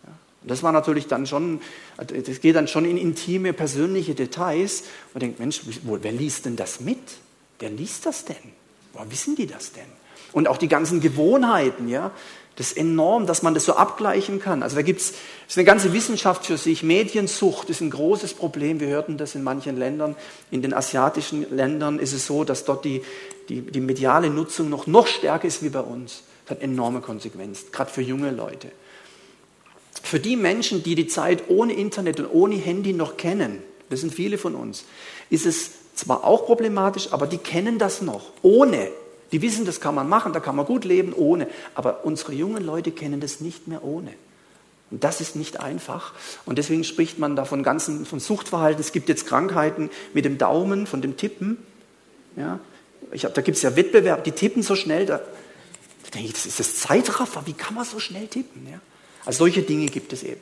[0.07, 1.61] Ja, das war natürlich dann schon,
[1.97, 4.85] das geht dann schon in intime, persönliche Details.
[5.13, 6.97] Man denkt, Mensch, wer liest denn das mit?
[7.59, 8.35] Wer liest das denn?
[8.93, 9.85] Woher wissen die das denn?
[10.31, 12.09] Und auch die ganzen Gewohnheiten, ja.
[12.57, 14.63] Das ist enorm, dass man das so abgleichen kann.
[14.63, 15.13] Also da gibt es
[15.55, 16.81] eine ganze Wissenschaft für sich.
[16.81, 18.79] Mediensucht ist ein großes Problem.
[18.79, 20.15] Wir hörten das in manchen Ländern.
[20.49, 23.03] In den asiatischen Ländern ist es so, dass dort die,
[23.47, 26.23] die, die mediale Nutzung noch, noch stärker ist wie bei uns.
[26.45, 28.71] Das hat enorme Konsequenzen, gerade für junge Leute.
[30.01, 34.13] Für die Menschen, die die Zeit ohne Internet und ohne Handy noch kennen, das sind
[34.13, 34.85] viele von uns,
[35.29, 38.89] ist es zwar auch problematisch, aber die kennen das noch ohne
[39.31, 41.47] die wissen, das kann man machen, da kann man gut leben ohne.
[41.75, 44.13] Aber unsere jungen Leute kennen das nicht mehr ohne.
[44.89, 46.13] Und das ist nicht einfach.
[46.45, 48.79] Und deswegen spricht man da von ganzen, von Suchtverhalten.
[48.79, 51.57] Es gibt jetzt Krankheiten mit dem Daumen, von dem Tippen.
[52.37, 52.59] Ja,
[53.11, 55.05] ich hab, da gibt es ja Wettbewerb, die tippen so schnell.
[55.05, 57.43] Da, da denke ich, das ist das Zeitraffer.
[57.45, 58.65] Wie kann man so schnell tippen?
[58.69, 58.79] Ja?
[59.25, 60.41] Also solche Dinge gibt es eben.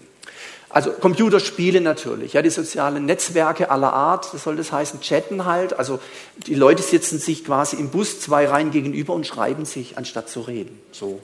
[0.69, 5.78] Also Computerspiele natürlich, ja, die sozialen Netzwerke aller Art, das soll das heißen, chatten halt.
[5.78, 5.99] Also
[6.47, 10.41] die Leute sitzen sich quasi im Bus zwei Reihen gegenüber und schreiben sich, anstatt zu
[10.41, 10.80] reden.
[10.91, 11.21] So.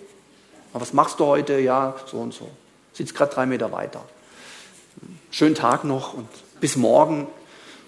[0.73, 1.59] Was machst du heute?
[1.59, 2.49] Ja, so und so.
[2.93, 4.03] Sitzt gerade drei Meter weiter.
[5.31, 6.27] Schönen Tag noch und
[6.59, 7.27] bis morgen.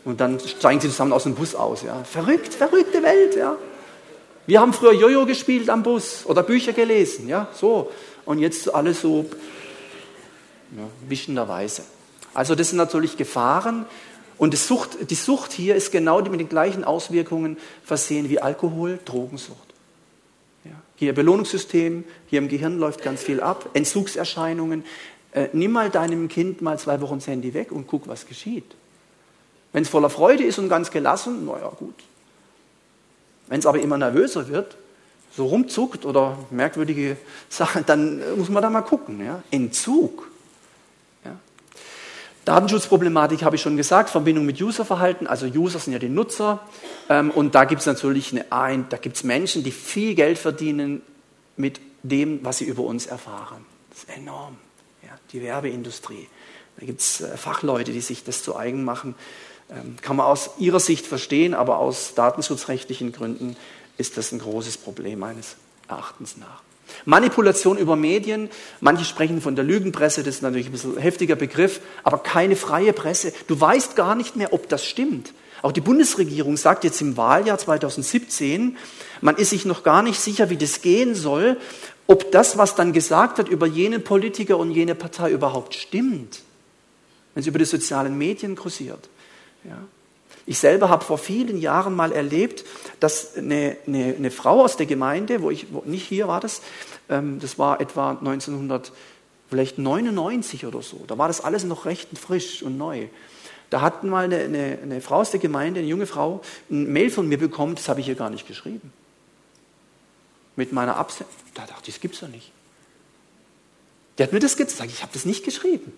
[0.03, 1.83] Und dann steigen sie zusammen aus dem Bus aus.
[1.83, 2.03] Ja.
[2.03, 3.35] Verrückt, verrückte Welt.
[3.37, 3.55] Ja.
[4.45, 7.29] Wir haben früher Jojo gespielt am Bus oder Bücher gelesen.
[7.29, 7.91] Ja, so.
[8.25, 9.25] Und jetzt alles so
[10.77, 11.83] ja, wischenderweise.
[12.33, 13.85] Also das sind natürlich Gefahren.
[14.37, 18.99] Und die Sucht, die Sucht hier ist genau mit den gleichen Auswirkungen versehen wie Alkohol,
[19.05, 19.73] Drogensucht.
[20.65, 24.83] Ja, hier Belohnungssystem, hier im Gehirn läuft ganz viel ab, Entzugserscheinungen.
[25.31, 28.75] Äh, nimm mal deinem Kind mal zwei Wochen das Handy weg und guck, was geschieht.
[29.71, 31.95] Wenn es voller Freude ist und ganz gelassen, naja, gut.
[33.47, 34.77] Wenn es aber immer nervöser wird,
[35.35, 37.17] so rumzuckt oder merkwürdige
[37.49, 39.23] Sachen, dann muss man da mal gucken.
[39.23, 39.41] Ja?
[39.51, 40.27] Entzug.
[42.45, 46.59] Datenschutzproblematik habe ich schon gesagt, Verbindung mit Userverhalten, also User sind ja die Nutzer
[47.09, 51.01] ähm, und da gibt es natürlich eine, ein, da gibt's Menschen, die viel Geld verdienen
[51.55, 53.65] mit dem, was sie über uns erfahren.
[53.89, 54.57] Das ist enorm.
[55.03, 55.11] Ja?
[55.31, 56.27] Die Werbeindustrie.
[56.77, 59.15] Da gibt es äh, Fachleute, die sich das zu eigen machen.
[59.69, 63.55] Ähm, kann man aus ihrer Sicht verstehen, aber aus datenschutzrechtlichen Gründen
[63.97, 65.55] ist das ein großes Problem meines
[65.87, 66.61] Erachtens nach.
[67.05, 68.49] Manipulation über Medien,
[68.81, 72.55] manche sprechen von der Lügenpresse, das ist natürlich ein bisschen ein heftiger Begriff, aber keine
[72.55, 73.33] freie Presse.
[73.47, 75.33] Du weißt gar nicht mehr, ob das stimmt.
[75.61, 78.77] Auch die Bundesregierung sagt jetzt im Wahljahr 2017,
[79.21, 81.57] man ist sich noch gar nicht sicher, wie das gehen soll,
[82.05, 86.41] ob das, was dann gesagt wird über jenen Politiker und jene Partei überhaupt stimmt,
[87.33, 89.09] wenn es über die sozialen Medien kursiert.
[89.63, 89.77] Ja.
[90.45, 92.65] Ich selber habe vor vielen Jahren mal erlebt,
[92.99, 96.61] dass eine, eine, eine Frau aus der Gemeinde, wo ich, wo, nicht hier war das,
[97.09, 102.77] ähm, das war etwa 1999 oder so, da war das alles noch recht frisch und
[102.77, 103.07] neu.
[103.69, 107.27] Da hat mal eine, eine, Frau aus der Gemeinde, eine junge Frau, ein Mail von
[107.27, 108.93] mir bekommen, das habe ich ihr gar nicht geschrieben.
[110.55, 111.33] Mit meiner Absendung.
[111.55, 112.51] Da dachte ich, das gibt es doch nicht.
[114.17, 115.91] Der hat mir das gezeigt, ich habe das nicht geschrieben.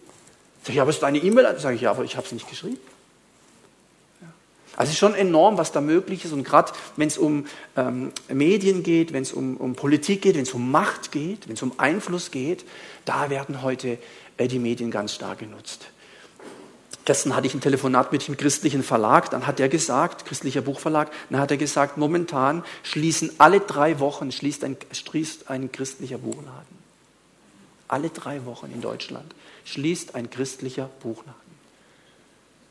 [0.64, 1.54] Sag ich, aber ist deine E-Mail?
[1.60, 2.80] Sag ich, ja, aber ich habe es nicht geschrieben.
[4.76, 6.34] Also es ist schon enorm, was da möglich ist.
[6.34, 7.46] Und gerade wenn es um
[7.78, 11.56] ähm, Medien geht, wenn es um, um Politik geht, wenn es um Macht geht, wenn
[11.56, 12.66] es um Einfluss geht,
[13.06, 13.98] da werden heute
[14.38, 15.88] äh, die Medien ganz stark genutzt.
[17.06, 21.12] Gestern hatte ich ein Telefonat mit dem christlichen Verlag, dann hat er gesagt, christlicher Buchverlag,
[21.30, 26.76] dann hat er gesagt, momentan schließen alle drei Wochen schließt ein, schließt ein christlicher Buchladen.
[27.88, 29.36] Alle drei Wochen in Deutschland
[29.66, 31.34] schließt ein christlicher Buchladen.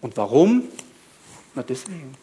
[0.01, 0.65] Und warum?
[1.55, 2.15] Na deswegen.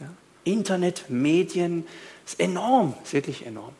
[0.00, 0.08] Ja.
[0.44, 1.86] Internet, Medien,
[2.26, 3.72] ist enorm, ist wirklich enorm.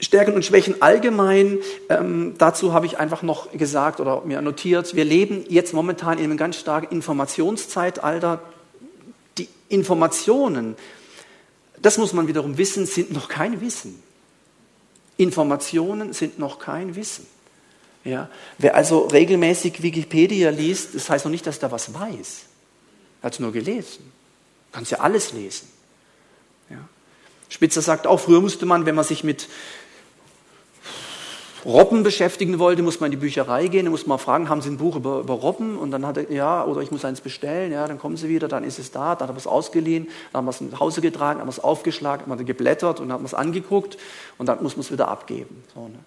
[0.00, 1.58] Stärken und Schwächen allgemein,
[1.88, 6.24] ähm, dazu habe ich einfach noch gesagt oder mir notiert, wir leben jetzt momentan in
[6.24, 8.40] einem ganz starken Informationszeitalter.
[9.38, 10.76] Die Informationen,
[11.82, 14.00] das muss man wiederum wissen, sind noch kein Wissen.
[15.16, 17.26] Informationen sind noch kein Wissen.
[18.08, 18.28] Ja?
[18.56, 22.42] Wer also regelmäßig Wikipedia liest, das heißt noch nicht, dass er was weiß.
[23.20, 24.12] Er hat es nur gelesen.
[24.70, 25.68] Du kannst ja alles lesen.
[26.70, 26.78] Ja?
[27.48, 29.48] Spitzer sagt auch, früher musste man, wenn man sich mit
[31.64, 34.70] Robben beschäftigen wollte, muss man in die Bücherei gehen, dann muss man fragen, haben Sie
[34.70, 35.76] ein Buch über, über Robben?
[35.76, 38.46] Und dann hat er, ja, oder ich muss eins bestellen, ja, dann kommen Sie wieder,
[38.46, 41.00] dann ist es da, dann hat er es ausgeliehen, dann haben wir es nach Hause
[41.00, 43.98] getragen, haben wir es aufgeschlagen, haben wir geblättert und haben es angeguckt
[44.38, 45.64] und dann muss man es wieder abgeben.
[45.74, 45.98] So, ne?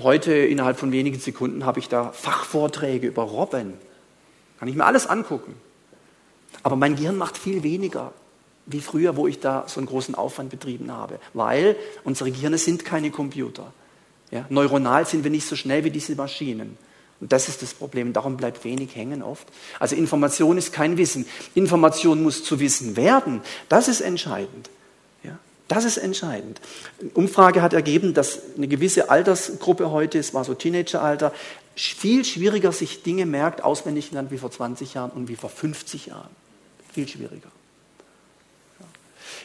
[0.00, 3.74] Heute innerhalb von wenigen Sekunden habe ich da Fachvorträge über Robben.
[4.58, 5.54] Kann ich mir alles angucken.
[6.62, 8.12] Aber mein Gehirn macht viel weniger
[8.66, 12.84] wie früher, wo ich da so einen großen Aufwand betrieben habe, weil unsere Gehirne sind
[12.84, 13.72] keine Computer.
[14.30, 16.76] Ja, neuronal sind wir nicht so schnell wie diese Maschinen.
[17.20, 18.12] Und das ist das Problem.
[18.12, 19.48] Darum bleibt wenig hängen oft.
[19.80, 21.26] Also Information ist kein Wissen.
[21.54, 23.40] Information muss zu Wissen werden.
[23.68, 24.70] Das ist entscheidend.
[25.68, 26.60] Das ist entscheidend.
[26.98, 31.32] Eine Umfrage hat ergeben, dass eine gewisse Altersgruppe heute, es war so Teenageralter,
[31.76, 36.06] viel schwieriger sich Dinge merkt, auswendig lernt wie vor 20 Jahren und wie vor 50
[36.06, 36.30] Jahren.
[36.92, 37.50] Viel schwieriger.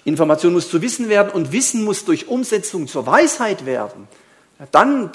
[0.06, 4.08] Information muss zu Wissen werden und Wissen muss durch Umsetzung zur Weisheit werden.
[4.72, 5.12] Dann,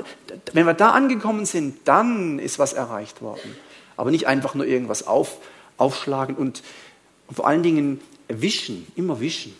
[0.52, 3.56] wenn wir da angekommen sind, dann ist was erreicht worden.
[3.96, 5.38] Aber nicht einfach nur irgendwas auf,
[5.78, 6.62] aufschlagen und,
[7.28, 9.54] und vor allen Dingen wischen, immer wischen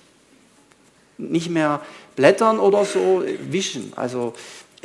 [1.18, 1.80] nicht mehr
[2.16, 3.92] blättern oder so, wischen.
[3.96, 4.34] Also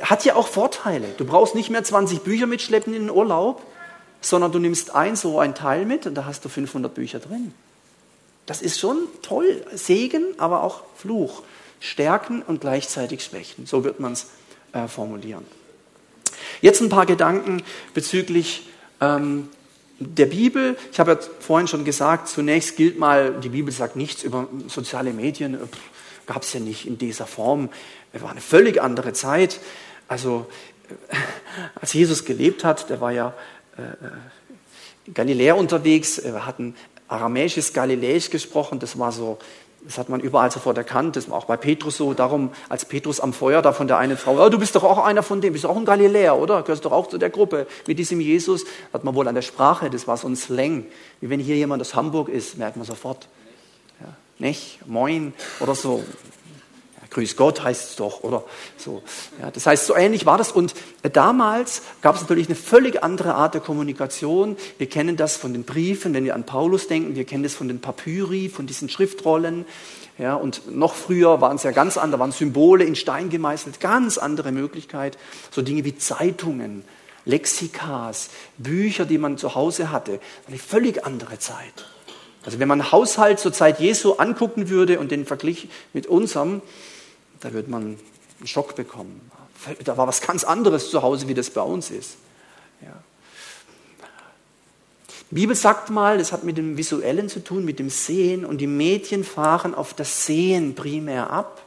[0.02, 1.08] hat ja auch Vorteile.
[1.18, 3.62] Du brauchst nicht mehr 20 Bücher mitschleppen in den Urlaub,
[4.22, 7.54] sondern du nimmst ein so ein Teil mit und da hast du 500 Bücher drin.
[8.46, 9.64] Das ist schon toll.
[9.74, 11.44] Segen, aber auch Fluch.
[11.80, 13.66] Stärken und gleichzeitig Schwächen.
[13.66, 14.28] So wird man es
[14.72, 15.46] äh, formulieren.
[16.62, 17.62] Jetzt ein paar Gedanken
[17.94, 18.70] bezüglich
[19.02, 19.50] ähm,
[20.00, 20.78] der Bibel.
[20.92, 25.14] Ich habe ja vorhin schon gesagt, zunächst gilt mal, die Bibel sagt nichts über soziale
[25.14, 25.58] Medien.
[25.58, 25.80] Pff,
[26.26, 27.70] gab es ja nicht in dieser Form.
[28.12, 29.60] Es war eine völlig andere Zeit.
[30.08, 30.48] Also
[30.90, 31.16] äh,
[31.80, 33.34] als Jesus gelebt hat, der war ja
[33.78, 34.12] äh, äh
[35.06, 36.76] in Galiläa unterwegs, wir hatten
[37.08, 39.38] aramäisches Galiläisch gesprochen, das war so,
[39.84, 43.20] das hat man überall sofort erkannt, das war auch bei Petrus so, darum, als Petrus
[43.20, 45.54] am Feuer da von der einen Frau, oh, du bist doch auch einer von dem,
[45.54, 46.64] bist auch ein Galiläer, oder?
[46.64, 49.90] Gehörst doch auch zu der Gruppe mit diesem Jesus, hat man wohl an der Sprache,
[49.90, 50.86] das war so ein Slang,
[51.20, 53.28] wie wenn hier jemand aus Hamburg ist, merkt man sofort.
[54.40, 54.80] Nicht?
[54.88, 56.04] Moin oder so
[57.14, 58.44] Grüß Gott heißt es doch, oder
[58.76, 59.04] so.
[59.40, 60.52] Ja, das heißt, so ähnlich war das.
[60.52, 64.58] Und äh, damals gab es natürlich eine völlig andere Art der Kommunikation.
[64.80, 67.16] Wir kennen das von den Briefen, wenn wir an Paulus denken.
[67.16, 69.66] Wir kennen das von den Papyri, von diesen Schriftrollen.
[70.18, 74.18] Ja, und noch früher waren es ja ganz andere, waren Symbole in Stein gemeißelt, ganz
[74.18, 75.18] andere Möglichkeit.
[75.52, 76.84] So Dinge wie Zeitungen,
[77.26, 80.20] Lexikas, Bücher, die man zu Hause hatte.
[80.48, 81.86] Eine völlig andere Zeit.
[82.46, 86.62] Also wenn man Haushalt zur Zeit Jesu angucken würde und den Vergleich mit unserem,
[87.40, 87.98] da würde man
[88.40, 89.22] einen Schock bekommen.
[89.84, 92.18] Da war was ganz anderes zu Hause, wie das bei uns ist.
[92.82, 93.02] Ja.
[95.32, 98.60] Die Bibel sagt mal, das hat mit dem Visuellen zu tun, mit dem Sehen, und
[98.60, 101.64] die Mädchen fahren auf das Sehen primär ab.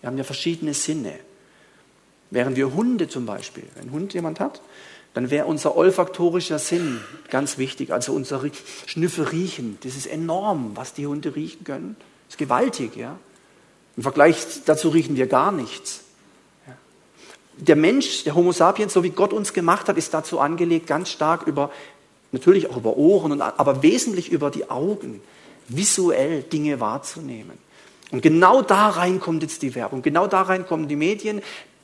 [0.00, 1.18] Wir haben ja verschiedene Sinne.
[2.30, 4.60] Während wir Hunde zum Beispiel, wenn Hund jemand hat,
[5.14, 8.42] dann wäre unser olfaktorischer Sinn ganz wichtig, also unser
[8.86, 9.78] Schnüffel riechen.
[9.82, 11.96] Das ist enorm, was die Hunde riechen können.
[12.26, 13.18] Das ist gewaltig, ja.
[13.96, 16.00] Im Vergleich dazu riechen wir gar nichts.
[17.58, 21.10] Der Mensch, der Homo sapiens, so wie Gott uns gemacht hat, ist dazu angelegt, ganz
[21.10, 21.70] stark über,
[22.32, 25.20] natürlich auch über Ohren, und, aber wesentlich über die Augen,
[25.68, 27.58] visuell Dinge wahrzunehmen.
[28.10, 31.42] Und genau da rein kommt jetzt die Werbung, genau da rein kommen die Medien,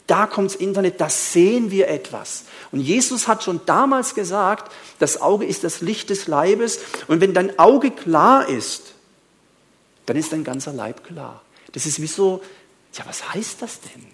[0.09, 2.45] da kommt das Internet, da sehen wir etwas.
[2.73, 6.81] Und Jesus hat schon damals gesagt, das Auge ist das Licht des Leibes.
[7.07, 8.95] Und wenn dein Auge klar ist,
[10.07, 11.43] dann ist dein ganzer Leib klar.
[11.73, 12.43] Das ist wie so,
[12.95, 14.07] ja, was heißt das denn?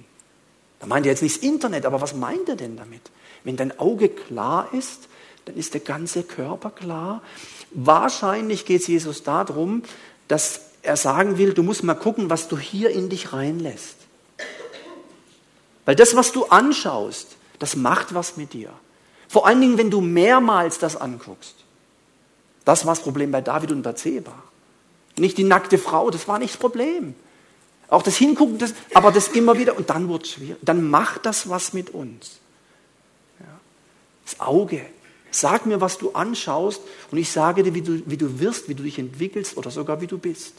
[0.81, 3.03] Da meint er jetzt nicht das Internet, aber was meint er denn damit?
[3.45, 5.09] Wenn dein Auge klar ist,
[5.45, 7.23] dann ist der ganze Körper klar.
[7.71, 9.83] Wahrscheinlich geht es Jesus darum,
[10.27, 13.97] dass er sagen will, du musst mal gucken, was du hier in dich reinlässt.
[15.85, 18.71] Weil das, was du anschaust, das macht was mit dir.
[19.29, 21.57] Vor allen Dingen, wenn du mehrmals das anguckst.
[22.65, 24.33] Das war das Problem bei David und Bathseba.
[25.17, 27.15] Nicht die nackte Frau, das war nicht das Problem.
[27.89, 30.57] Auch das Hingucken, das, aber das immer wieder, und dann wird es schwierig.
[30.63, 32.41] Dann macht das was mit uns.
[34.25, 34.85] Das Auge.
[35.31, 38.75] Sag mir, was du anschaust, und ich sage dir, wie du, wie du wirst, wie
[38.75, 40.55] du dich entwickelst oder sogar wie du bist.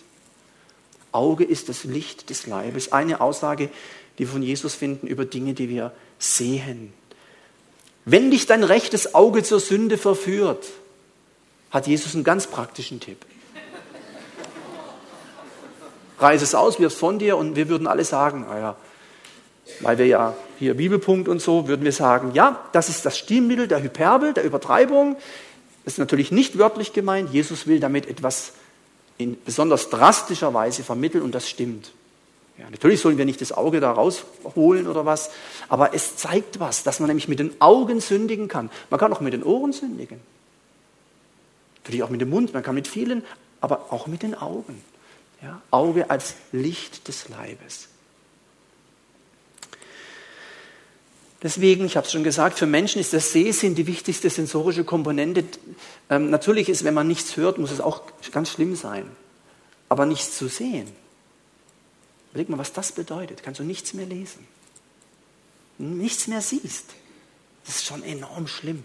[1.12, 2.92] Auge ist das Licht des Leibes.
[2.92, 3.70] Eine Aussage,
[4.18, 6.94] die wir von Jesus finden über Dinge, die wir sehen.
[8.06, 10.68] Wenn dich dein rechtes Auge zur Sünde verführt,
[11.72, 13.26] hat Jesus einen ganz praktischen Tipp.
[16.20, 18.78] Reiß es aus, wirf es von dir und wir würden alle sagen, naja,
[19.82, 23.68] weil wir ja hier Bibelpunkt und so, würden wir sagen, ja, das ist das Stilmittel
[23.68, 25.18] der Hyperbel, der Übertreibung.
[25.84, 27.34] Das ist natürlich nicht wörtlich gemeint.
[27.34, 28.54] Jesus will damit etwas
[29.18, 31.92] in besonders drastischer Weise vermitteln und das stimmt.
[32.58, 35.30] Ja, natürlich sollen wir nicht das Auge da rausholen oder was,
[35.68, 38.70] aber es zeigt was, dass man nämlich mit den Augen sündigen kann.
[38.90, 40.22] Man kann auch mit den Ohren sündigen.
[41.84, 43.24] Natürlich auch mit dem Mund, man kann mit vielen,
[43.60, 44.82] aber auch mit den Augen.
[45.42, 47.90] Ja, Auge als Licht des Leibes.
[51.44, 55.44] Deswegen, ich habe es schon gesagt, für Menschen ist der Sehsinn die wichtigste sensorische Komponente.
[56.10, 59.06] Ähm, natürlich ist, wenn man nichts hört, muss es auch ganz schlimm sein.
[59.90, 60.88] Aber nichts zu sehen,
[62.36, 63.44] Überleg mal, was das bedeutet.
[63.44, 64.46] Kannst du nichts mehr lesen.
[65.78, 66.88] Nichts mehr siehst.
[67.66, 68.84] Das ist schon enorm schlimm.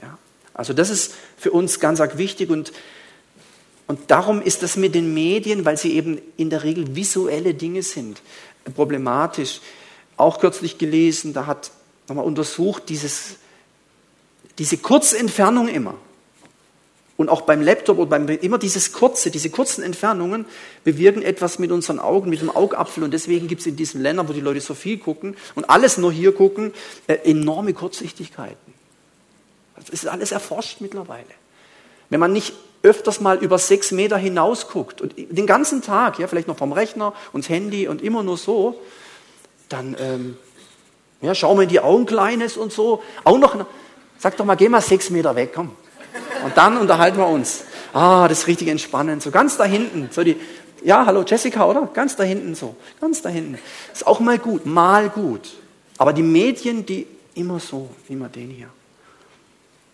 [0.00, 0.18] Ja?
[0.52, 2.72] Also das ist für uns ganz arg wichtig und,
[3.86, 7.84] und darum ist das mit den Medien, weil sie eben in der Regel visuelle Dinge
[7.84, 8.20] sind,
[8.74, 9.60] problematisch.
[10.16, 11.70] Auch kürzlich gelesen, da hat
[12.08, 13.36] nochmal untersucht, dieses,
[14.58, 15.94] diese Kurzentfernung immer.
[17.22, 20.44] Und auch beim Laptop und beim, immer dieses kurze, diese kurzen Entfernungen
[20.82, 23.04] bewirken etwas mit unseren Augen, mit dem Augapfel.
[23.04, 25.98] Und deswegen gibt es in diesen Ländern, wo die Leute so viel gucken und alles
[25.98, 26.74] nur hier gucken,
[27.06, 28.74] äh, enorme Kurzsichtigkeiten.
[29.76, 31.22] Das ist alles erforscht mittlerweile.
[32.10, 36.26] Wenn man nicht öfters mal über sechs Meter hinaus guckt und den ganzen Tag, ja,
[36.26, 38.80] vielleicht noch vom Rechner und Handy und immer nur so,
[39.68, 40.36] dann ähm,
[41.20, 43.00] ja, schau mal in die Augen kleines und so.
[43.22, 43.64] Auch noch,
[44.18, 45.76] sag doch mal, geh mal sechs Meter weg, komm.
[46.44, 47.64] Und dann unterhalten wir uns.
[47.92, 49.22] Ah, das ist richtig entspannend.
[49.22, 50.08] So ganz da hinten.
[50.10, 50.36] So die,
[50.82, 51.88] ja, hallo Jessica, oder?
[51.92, 52.74] Ganz da hinten so.
[53.00, 53.58] Ganz da hinten.
[53.92, 55.52] Ist auch mal gut, mal gut.
[55.98, 58.68] Aber die Medien, die immer so, wie man den hier.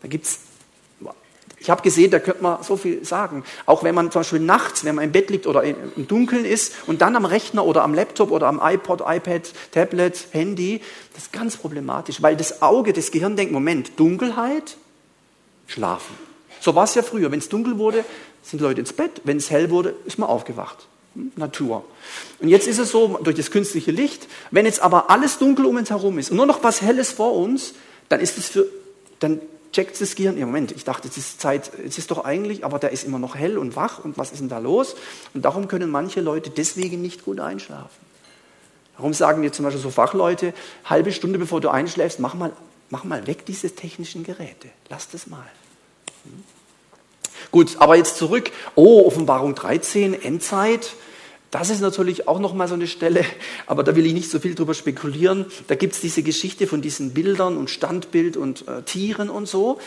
[0.01, 0.41] Da gibt's
[1.61, 3.43] ich habe gesehen, da könnte man so viel sagen.
[3.67, 6.73] Auch wenn man zum Beispiel nachts, wenn man im Bett liegt oder im Dunkeln ist
[6.87, 10.81] und dann am Rechner oder am Laptop oder am iPod, iPad, Tablet, Handy,
[11.15, 14.77] das ist ganz problematisch, weil das Auge, das Gehirn denkt, Moment, Dunkelheit,
[15.69, 16.17] schlafen.
[16.61, 17.31] So war es ja früher.
[17.31, 18.05] Wenn es dunkel wurde,
[18.43, 19.21] sind Leute ins Bett.
[19.23, 20.89] Wenn es hell wurde, ist man aufgewacht.
[21.15, 21.85] Hm, Natur.
[22.41, 25.77] Und jetzt ist es so, durch das künstliche Licht, wenn jetzt aber alles dunkel um
[25.77, 27.75] uns herum ist und nur noch was Helles vor uns,
[28.09, 28.67] dann ist es für,
[29.21, 29.41] dann
[29.73, 32.79] checkt das Gehirn, ja Moment, ich dachte, es ist Zeit, es ist doch eigentlich, aber
[32.79, 34.97] der ist immer noch hell und wach und was ist denn da los?
[35.35, 38.09] Und darum können manche Leute deswegen nicht gut einschlafen.
[38.97, 40.55] Warum sagen dir zum Beispiel so Fachleute,
[40.85, 42.53] halbe Stunde bevor du einschläfst, mach mal,
[42.91, 44.69] mach mal weg diese technischen Geräte.
[44.89, 45.47] Lass das mal.
[46.25, 46.45] Hm?
[47.51, 48.51] Gut, aber jetzt zurück.
[48.75, 50.95] Oh, Offenbarung 13, Endzeit.
[51.51, 53.25] Das ist natürlich auch nochmal so eine Stelle,
[53.67, 55.47] aber da will ich nicht so viel drüber spekulieren.
[55.67, 59.79] Da gibt es diese Geschichte von diesen Bildern und Standbild und äh, Tieren und so.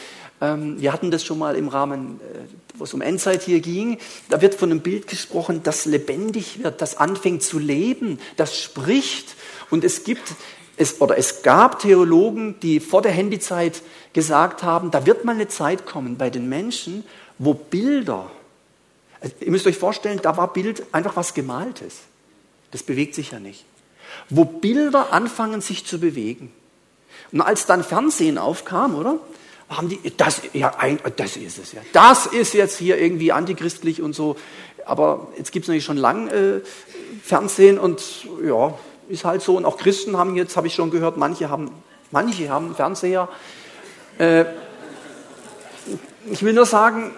[0.42, 2.40] Ähm, wir hatten das schon mal im Rahmen, äh,
[2.80, 4.00] wo es um Endzeit hier ging.
[4.30, 9.36] Da wird von einem Bild gesprochen, das lebendig wird, das anfängt zu leben, das spricht.
[9.70, 10.34] Und es gibt
[10.82, 13.82] es, oder es gab Theologen, die vor der Handyzeit
[14.14, 17.04] gesagt haben, da wird mal eine Zeit kommen bei den Menschen,
[17.38, 18.30] wo Bilder
[19.22, 22.00] also, ihr müsst euch vorstellen, da war Bild einfach was Gemaltes.
[22.72, 23.64] Das bewegt sich ja nicht.
[24.30, 26.52] Wo Bilder anfangen, sich zu bewegen.
[27.32, 29.20] Und als dann Fernsehen aufkam, oder?
[29.70, 30.76] Haben die, das, ja,
[31.16, 31.82] das ist es ja.
[31.94, 34.36] Das ist jetzt hier irgendwie antichristlich und so.
[34.86, 36.62] Aber jetzt gibt es natürlich schon lang äh,
[37.24, 38.78] Fernsehen und ja,
[39.10, 39.58] ist halt so.
[39.58, 41.72] Und auch Christen haben jetzt, habe ich schon gehört, manche haben,
[42.12, 43.30] manche haben Fernseher.
[44.18, 44.46] Äh,
[46.30, 47.12] ich will nur sagen,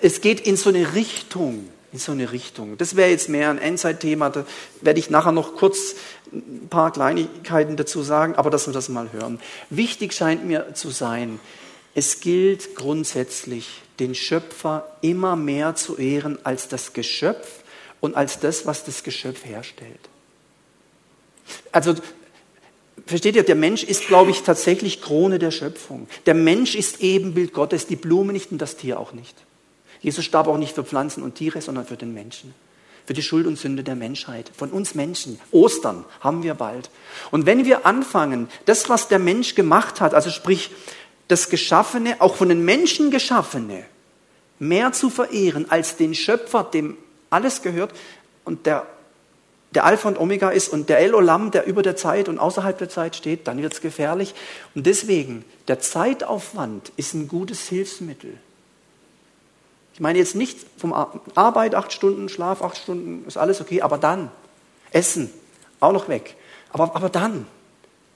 [0.00, 2.78] es geht in so eine Richtung, in so eine Richtung.
[2.78, 4.44] Das wäre jetzt mehr ein Endzeitthema, da
[4.80, 5.94] werde ich nachher noch kurz
[6.32, 9.40] ein paar Kleinigkeiten dazu sagen, aber dass wir das mal hören.
[9.70, 11.40] Wichtig scheint mir zu sein,
[11.94, 17.62] es gilt grundsätzlich, den Schöpfer immer mehr zu ehren als das Geschöpf
[18.00, 20.00] und als das, was das Geschöpf herstellt.
[21.72, 21.94] Also
[23.06, 26.08] versteht ihr, der Mensch ist, glaube ich, tatsächlich Krone der Schöpfung.
[26.26, 29.36] Der Mensch ist Ebenbild Gottes, die Blume nicht und das Tier auch nicht.
[30.00, 32.54] Jesus starb auch nicht für Pflanzen und Tiere, sondern für den Menschen.
[33.06, 34.50] Für die Schuld und Sünde der Menschheit.
[34.54, 35.40] Von uns Menschen.
[35.52, 36.90] Ostern haben wir bald.
[37.30, 40.70] Und wenn wir anfangen, das, was der Mensch gemacht hat, also sprich
[41.28, 43.84] das Geschaffene, auch von den Menschen Geschaffene,
[44.58, 46.96] mehr zu verehren als den Schöpfer, dem
[47.30, 47.92] alles gehört
[48.44, 48.86] und der,
[49.76, 52.78] der Alpha und Omega ist und der El Olam, der über der Zeit und außerhalb
[52.78, 54.34] der Zeit steht, dann wird es gefährlich.
[54.74, 58.38] Und deswegen, der Zeitaufwand ist ein gutes Hilfsmittel.
[59.92, 60.94] Ich meine jetzt nicht vom
[61.34, 64.30] Arbeit acht Stunden, Schlaf acht Stunden, ist alles okay, aber dann,
[64.92, 65.30] Essen,
[65.78, 66.36] auch noch weg.
[66.70, 67.46] Aber, aber dann,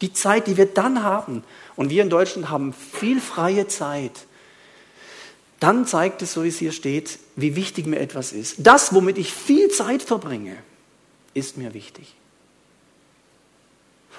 [0.01, 1.45] die Zeit, die wir dann haben,
[1.77, 4.13] und wir in Deutschland haben viel freie Zeit,
[5.59, 8.57] dann zeigt es, so wie es hier steht, wie wichtig mir etwas ist.
[8.61, 10.57] Das, womit ich viel Zeit verbringe,
[11.35, 12.15] ist mir wichtig.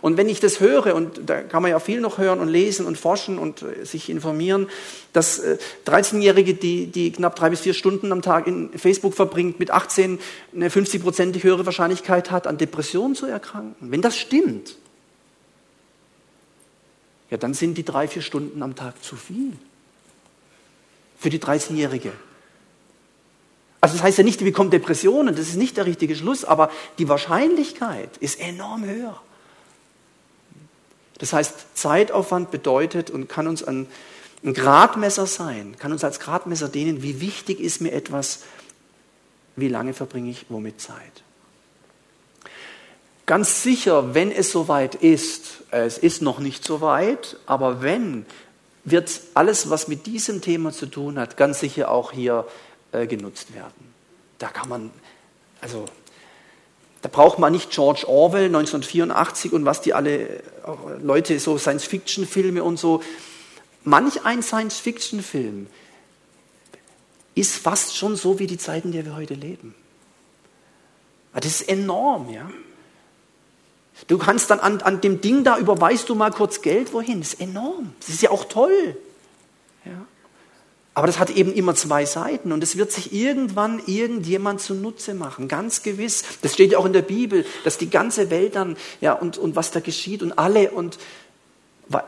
[0.01, 2.87] Und wenn ich das höre, und da kann man ja viel noch hören und lesen
[2.87, 4.67] und forschen und äh, sich informieren,
[5.13, 5.41] dass
[5.85, 9.69] 13-Jährige, äh, die, die knapp drei bis vier Stunden am Tag in Facebook verbringt, mit
[9.69, 10.19] 18
[10.55, 13.91] eine 50-prozentig höhere Wahrscheinlichkeit hat, an Depressionen zu erkranken.
[13.91, 14.75] Wenn das stimmt,
[17.29, 19.53] ja, dann sind die drei, vier Stunden am Tag zu viel
[21.19, 22.11] für die 13-Jährige.
[23.81, 26.69] Also das heißt ja nicht, die bekommt Depressionen, das ist nicht der richtige Schluss, aber
[26.99, 29.19] die Wahrscheinlichkeit ist enorm höher.
[31.17, 33.87] Das heißt, Zeitaufwand bedeutet und kann uns ein,
[34.43, 38.43] ein Gradmesser sein, kann uns als Gradmesser dienen, wie wichtig ist mir etwas,
[39.55, 41.23] wie lange verbringe ich womit Zeit.
[43.25, 48.25] Ganz sicher, wenn es soweit ist, es ist noch nicht so weit, aber wenn,
[48.83, 52.45] wird alles, was mit diesem Thema zu tun hat, ganz sicher auch hier
[52.91, 53.93] äh, genutzt werden.
[54.37, 54.91] Da kann man,
[55.61, 55.85] also
[57.01, 60.43] da braucht man nicht George Orwell 1984 und was die alle
[61.01, 63.01] Leute, so Science-Fiction-Filme und so.
[63.83, 65.67] Manch ein Science-Fiction-Film
[67.33, 69.73] ist fast schon so wie die Zeiten, in der wir heute leben.
[71.33, 72.49] Das ist enorm, ja.
[74.07, 77.19] Du kannst dann an, an dem Ding da überweist du mal kurz Geld, wohin?
[77.19, 77.93] Das ist enorm.
[77.99, 78.97] Das ist ja auch toll.
[79.85, 80.05] Ja.
[80.93, 85.47] Aber das hat eben immer zwei Seiten und es wird sich irgendwann irgendjemand zunutze machen,
[85.47, 86.23] ganz gewiss.
[86.41, 89.55] Das steht ja auch in der Bibel, dass die ganze Welt dann, ja, und, und
[89.55, 90.97] was da geschieht und alle und,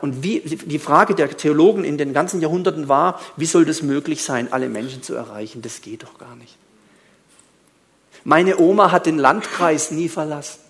[0.02, 4.22] und wie, die Frage der Theologen in den ganzen Jahrhunderten war, wie soll das möglich
[4.22, 5.62] sein, alle Menschen zu erreichen?
[5.62, 6.58] Das geht doch gar nicht.
[8.22, 10.60] Meine Oma hat den Landkreis nie verlassen.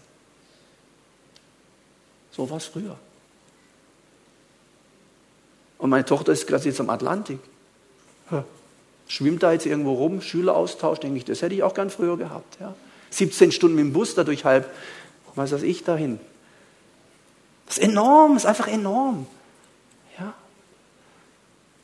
[2.30, 2.96] So war es früher.
[5.78, 7.38] Und meine Tochter ist jetzt am Atlantik.
[9.06, 12.58] Schwimmt da jetzt irgendwo rum, Schüleraustausch, denke ich, das hätte ich auch gern früher gehabt.
[12.60, 12.74] Ja.
[13.10, 14.68] 17 Stunden mit dem Bus, dadurch halb,
[15.34, 16.18] was weiß ich, dahin.
[17.66, 19.26] Das ist enorm, das ist einfach enorm.
[20.18, 20.34] Ja.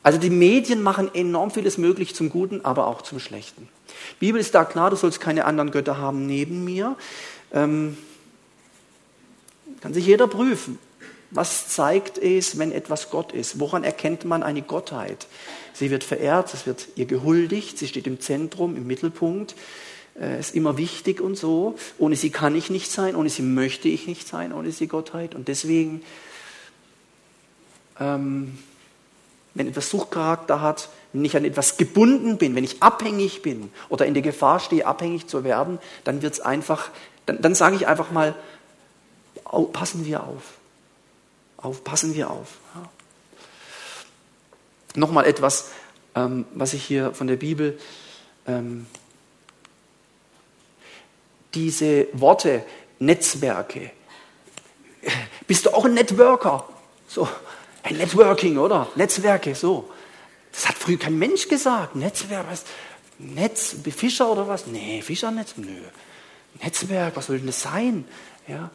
[0.03, 3.67] Also die Medien machen enorm vieles möglich zum Guten, aber auch zum Schlechten.
[4.13, 6.95] Die Bibel ist da klar, du sollst keine anderen Götter haben neben mir.
[7.53, 7.97] Ähm,
[9.81, 10.79] kann sich jeder prüfen.
[11.31, 13.59] Was zeigt es, wenn etwas Gott ist?
[13.59, 15.27] Woran erkennt man eine Gottheit?
[15.73, 19.55] Sie wird verehrt, es wird ihr gehuldigt, sie steht im Zentrum, im Mittelpunkt.
[20.19, 21.75] äh, ist immer wichtig und so.
[21.97, 25.35] Ohne sie kann ich nicht sein, ohne sie möchte ich nicht sein, ohne sie Gottheit.
[25.35, 26.01] Und deswegen,
[27.99, 28.57] ähm,
[29.53, 34.05] wenn etwas Suchtcharakter hat, wenn ich an etwas gebunden bin, wenn ich abhängig bin oder
[34.05, 36.89] in der Gefahr stehe, abhängig zu werden, dann wird es einfach,
[37.25, 38.35] dann, dann sage ich einfach mal,
[39.73, 40.60] passen wir auf.
[41.61, 41.83] Auf.
[41.83, 42.57] Passen wir auf.
[42.75, 42.89] Ja.
[44.95, 45.69] Nochmal etwas,
[46.15, 47.79] ähm, was ich hier von der Bibel,
[48.47, 48.85] ähm,
[51.53, 52.63] diese Worte,
[52.99, 53.91] Netzwerke.
[55.47, 56.67] Bist du auch ein Networker?
[57.07, 57.27] So,
[57.83, 58.87] ein Networking, oder?
[58.95, 59.89] Netzwerke, so.
[60.51, 61.95] Das hat früher kein Mensch gesagt.
[61.95, 62.65] Netzwerk, was?
[63.17, 64.67] Netz, Fischer oder was?
[64.67, 65.53] Nee, Fischernetz?
[65.57, 65.75] Nö.
[66.61, 68.05] Netzwerk, was soll denn das sein?
[68.47, 68.69] Ja.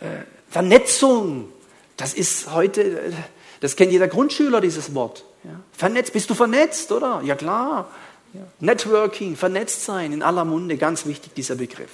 [0.00, 1.52] Äh, Vernetzung,
[1.96, 3.12] das ist heute,
[3.60, 5.24] das kennt jeder Grundschüler, dieses Wort.
[5.44, 5.50] Ja.
[5.72, 7.20] Vernetzt, bist du vernetzt, oder?
[7.24, 7.90] Ja klar.
[8.32, 8.40] Ja.
[8.60, 11.90] Networking, vernetzt sein, in aller Munde, ganz wichtig dieser Begriff.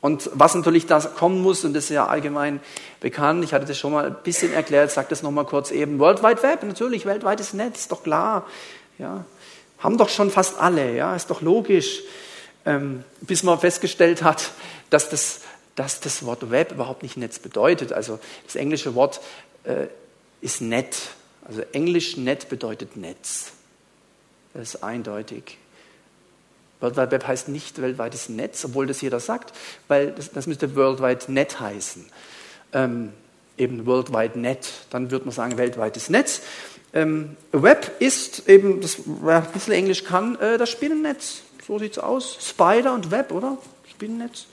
[0.00, 2.60] Und was natürlich da kommen muss, und das ist ja allgemein
[3.00, 6.22] bekannt, ich hatte das schon mal ein bisschen erklärt, sage das nochmal kurz eben, World
[6.22, 8.46] Wide Web, natürlich, weltweites Netz, doch klar.
[8.98, 9.24] Ja.
[9.78, 12.00] Haben doch schon fast alle, ja, ist doch logisch.
[12.66, 14.50] Ähm, bis man festgestellt hat,
[14.90, 15.40] dass das,
[15.74, 17.92] dass das Wort Web überhaupt nicht Netz bedeutet.
[17.92, 19.20] Also das englische Wort
[19.64, 19.86] äh,
[20.40, 20.96] ist Net.
[21.44, 23.52] Also Englisch Net bedeutet Netz.
[24.54, 25.58] Das ist eindeutig.
[26.80, 29.52] World Wide Web heißt nicht weltweites Netz, obwohl das jeder sagt,
[29.88, 32.06] weil das, das müsste World Wide Net heißen.
[32.72, 33.12] Ähm,
[33.58, 36.40] eben World Wide Net, dann würde man sagen weltweites Netz.
[36.92, 41.42] Ähm, Web ist eben, das, wer ein bisschen Englisch kann, äh, das Spinnennetz.
[41.66, 42.38] So sieht es aus.
[42.40, 43.58] Spider und Web, oder?
[43.88, 44.46] Spinnennetz.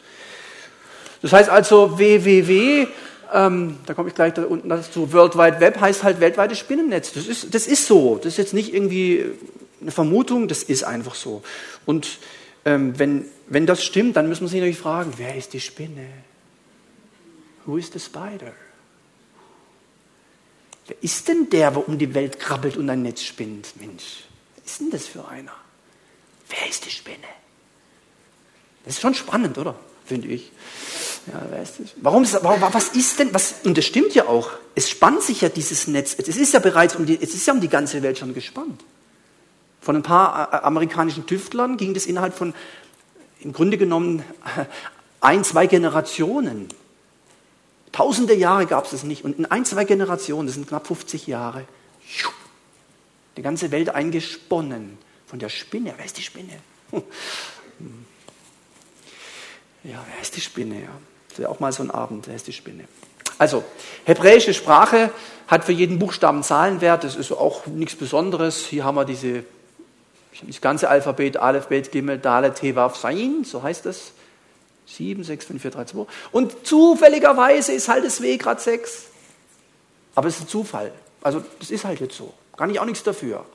[1.30, 2.88] Das heißt also www,
[3.34, 7.12] ähm, da komme ich gleich da unten dazu, World Wide Web heißt halt weltweites Spinnennetz.
[7.12, 8.16] Das ist, das ist so.
[8.16, 9.26] Das ist jetzt nicht irgendwie
[9.82, 11.44] eine Vermutung, das ist einfach so.
[11.86, 12.20] Und
[12.64, 16.08] ähm, wenn, wenn das stimmt, dann müssen wir sich natürlich fragen, wer ist die Spinne?
[17.66, 18.54] Who is the spider?
[20.88, 23.74] Wer ist denn der, der um die Welt krabbelt und ein Netz spinnt?
[23.82, 24.24] Mensch,
[24.56, 25.52] was ist denn das für einer?
[26.48, 27.18] Wer ist die Spinne?
[28.86, 29.76] Das ist schon spannend, oder?
[30.06, 30.50] Finde ich.
[31.28, 31.88] Ja, wer ist das?
[31.98, 35.50] Warum, warum, was ist denn, was, und das stimmt ja auch, es spannt sich ja
[35.50, 38.18] dieses Netz, es ist ja bereits um die, es ist ja um die ganze Welt
[38.18, 38.84] schon gespannt.
[39.82, 42.54] Von ein paar äh, amerikanischen Tüftlern ging das innerhalb von,
[43.42, 44.24] im Grunde genommen,
[45.22, 46.70] ein, zwei Generationen.
[47.92, 49.24] Tausende Jahre gab es es nicht.
[49.26, 51.66] Und in ein, zwei Generationen, das sind knapp 50 Jahre,
[53.36, 55.94] die ganze Welt eingesponnen von der Spinne.
[55.98, 56.60] Wer ist die Spinne?
[59.84, 60.82] Ja, wer ist die Spinne?
[60.82, 60.90] Ja.
[61.38, 62.86] Das wäre auch mal so ein Abend, wer ist die Spinne?
[63.38, 63.64] Also,
[64.06, 65.12] hebräische Sprache
[65.48, 68.66] hat für jeden Buchstaben Zahlenwert, das ist auch nichts Besonderes.
[68.66, 69.44] Hier haben wir diese
[70.48, 74.14] das ganze Alphabet, Aleph, Bet, Gimel, Dalet, Tevaf, Sain, so heißt das.
[74.88, 76.06] 7, 6, 5, 4, 3, 2.
[76.32, 79.04] Und zufälligerweise ist halt das W gerade 6.
[80.16, 80.92] Aber es ist ein Zufall.
[81.22, 82.34] Also das ist halt jetzt so.
[82.58, 83.46] Kann ich auch nichts dafür.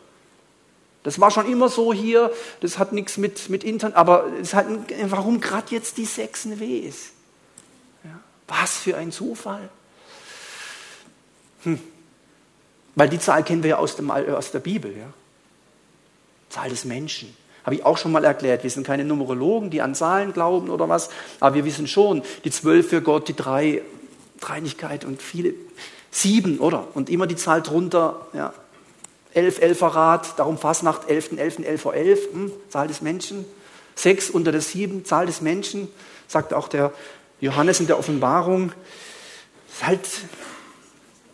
[1.03, 2.31] Das war schon immer so hier,
[2.61, 4.67] das hat nichts mit, mit Internet, aber es hat,
[5.07, 7.11] warum gerade jetzt die 6 ein W ist.
[8.49, 9.69] Was für ein Zufall.
[11.63, 11.81] Hm.
[12.95, 14.97] Weil die Zahl kennen wir ja aus, dem, aus der Bibel.
[14.97, 15.13] Ja.
[16.51, 17.35] Zahl des Menschen.
[17.65, 18.63] Habe ich auch schon mal erklärt.
[18.65, 22.51] Wir sind keine Numerologen, die an Zahlen glauben oder was, aber wir wissen schon, die
[22.51, 23.83] zwölf für Gott, die drei,
[24.41, 25.55] Dreinigkeit und viele,
[26.11, 26.89] sieben, oder?
[26.95, 28.53] Und immer die Zahl drunter, ja.
[29.35, 33.47] Elf, Elferrat, darum Fasnacht, elften, elften, elf vor elf, hm, Zahl des Menschen.
[33.95, 35.89] Sechs unter der sieben, Zahl des Menschen,
[36.29, 36.93] sagt auch der
[37.43, 38.73] Johannes in der Offenbarung.
[39.71, 40.07] Ist halt,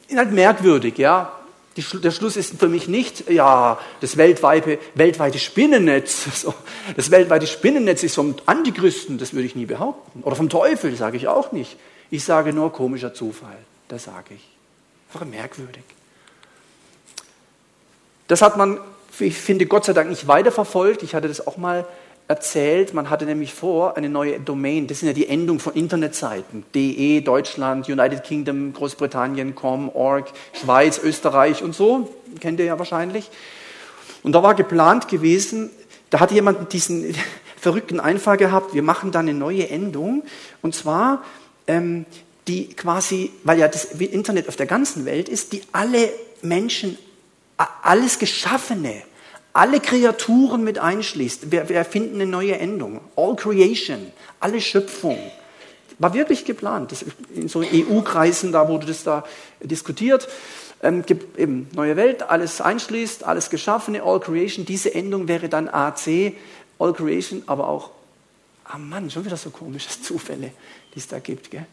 [0.09, 1.39] ist halt merkwürdig, ja
[1.83, 6.27] der Schluss ist für mich nicht, ja, das weltweite, weltweite Spinnennetz.
[6.97, 10.23] Das weltweite Spinnennetz ist vom Antichristen, das würde ich nie behaupten.
[10.23, 11.77] Oder vom Teufel, sage ich auch nicht.
[12.11, 13.59] Ich sage nur komischer Zufall.
[13.89, 14.49] Das sage ich.
[15.13, 15.85] Einfach merkwürdig.
[18.27, 18.81] Das hat man,
[19.19, 21.03] ich finde, Gott sei Dank nicht weiterverfolgt.
[21.03, 21.87] Ich hatte das auch mal
[22.29, 26.65] erzählt, man hatte nämlich vor, eine neue Domain, das sind ja die Endungen von Internetseiten,
[26.75, 33.31] de, Deutschland, United Kingdom, Großbritannien, com, org, Schweiz, Österreich und so, kennt ihr ja wahrscheinlich.
[34.23, 35.71] Und da war geplant gewesen,
[36.11, 37.15] da hatte jemand diesen
[37.57, 40.23] verrückten Einfall gehabt, wir machen da eine neue Endung,
[40.61, 41.25] und zwar
[41.67, 42.05] ähm,
[42.47, 46.11] die quasi, weil ja das Internet auf der ganzen Welt ist, die alle
[46.43, 46.99] Menschen,
[47.83, 49.03] alles Geschaffene,
[49.53, 51.51] alle Kreaturen mit einschließt.
[51.51, 53.01] Wir, wir erfinden eine neue Endung.
[53.17, 55.19] All Creation, alle Schöpfung.
[55.99, 56.93] War wirklich geplant.
[56.93, 59.25] Das, in so EU-Kreisen, da wurde das da
[59.61, 60.29] diskutiert.
[60.81, 61.03] Ähm,
[61.37, 64.65] eben neue Welt, alles einschließt, alles Geschaffene, All Creation.
[64.65, 66.35] Diese Endung wäre dann AC.
[66.79, 67.91] All Creation, aber auch,
[68.65, 70.53] ah Mann, schon wieder so komische Zufälle,
[70.95, 71.51] die es da gibt.
[71.51, 71.67] Gell?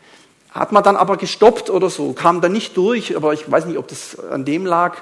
[0.50, 3.78] Hat man dann aber gestoppt oder so, kam dann nicht durch, aber ich weiß nicht,
[3.78, 4.98] ob das an dem lag,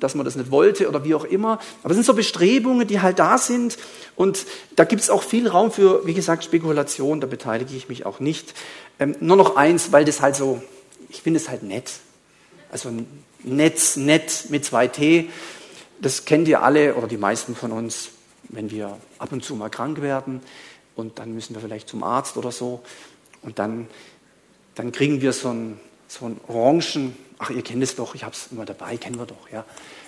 [0.00, 1.58] dass man das nicht wollte oder wie auch immer.
[1.82, 3.78] Aber es sind so Bestrebungen, die halt da sind
[4.16, 8.06] und da gibt es auch viel Raum für, wie gesagt, Spekulation, da beteilige ich mich
[8.06, 8.54] auch nicht.
[8.98, 10.62] Ähm, nur noch eins, weil das halt so,
[11.08, 11.92] ich finde es halt nett.
[12.70, 12.90] Also
[13.42, 15.28] Netz, nett mit zwei T,
[16.00, 18.08] das kennt ihr alle oder die meisten von uns,
[18.48, 20.40] wenn wir ab und zu mal krank werden
[20.96, 22.82] und dann müssen wir vielleicht zum Arzt oder so
[23.42, 23.88] und dann
[24.74, 28.34] dann kriegen wir so ein, so ein Orangen, ach, ihr kennt es doch, ich habe
[28.34, 29.64] es immer dabei, kennen wir doch, ja.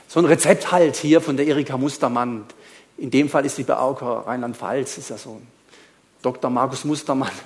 [0.09, 2.45] So ein Rezept halt hier von der Erika Mustermann.
[2.97, 5.47] In dem Fall ist sie bei AUKA Rheinland-Pfalz, ist ja so ein
[6.23, 6.51] Dr.
[6.51, 7.33] Markus Mustermann.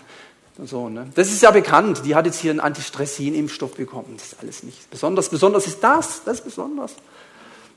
[0.64, 1.06] So, ne?
[1.14, 2.02] Das ist ja bekannt.
[2.04, 4.14] Die hat jetzt hier einen Antistressin-Impfstoff bekommen.
[4.16, 5.28] Das ist alles nicht besonders.
[5.28, 6.24] Besonders ist das.
[6.24, 6.96] Das ist besonders.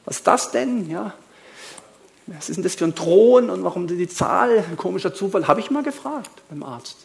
[0.04, 0.90] Was ist das denn?
[0.90, 1.14] Ja.
[2.26, 4.64] Was ist denn das für ein Thron und warum die Zahl?
[4.78, 5.48] Komischer Zufall.
[5.48, 6.98] Habe ich mal gefragt beim Arzt.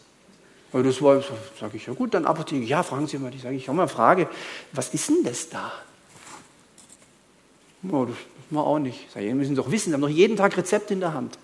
[0.73, 1.21] Aber das war,
[1.59, 2.65] sage ich, ja gut, dann Apotheke.
[2.65, 4.27] Ja, fragen Sie mal, die sage ich, habe mal eine Frage,
[4.73, 5.71] was ist denn das da?
[7.89, 9.07] Oh, das wissen wir auch nicht.
[9.13, 11.37] Sag ich, Sie müssen doch wissen, Sie haben doch jeden Tag Rezept in der Hand.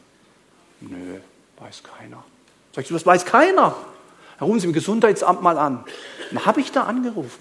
[0.81, 1.19] Nö,
[1.59, 2.23] weiß keiner.
[2.75, 3.75] Sag ich, was weiß keiner?
[4.39, 5.85] Dann rufen Sie im Gesundheitsamt mal an.
[6.31, 7.39] Dann habe ich da angerufen.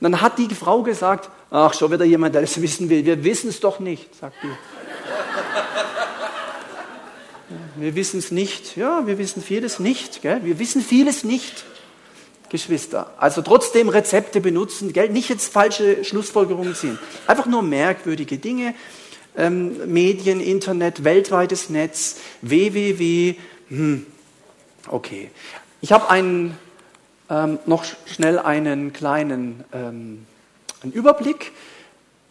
[0.00, 3.04] Und dann hat die Frau gesagt, ach, schon wieder jemand, der das wissen will.
[3.04, 4.50] Wir wissen es doch nicht, sagt die.
[7.76, 8.76] Wir wissen es nicht.
[8.76, 10.22] Ja, wir wissen vieles nicht.
[10.22, 10.40] Gell?
[10.44, 11.64] Wir wissen vieles nicht,
[12.50, 13.12] Geschwister.
[13.18, 15.08] Also trotzdem Rezepte benutzen, gell?
[15.10, 16.98] nicht jetzt falsche Schlussfolgerungen ziehen.
[17.26, 18.74] Einfach nur merkwürdige Dinge.
[19.36, 23.34] Ähm, Medien, Internet, weltweites Netz, www.
[23.68, 24.06] Hm.
[24.88, 25.30] Okay.
[25.80, 26.12] Ich habe
[27.30, 30.26] ähm, noch schnell einen kleinen ähm,
[30.82, 31.52] einen Überblick.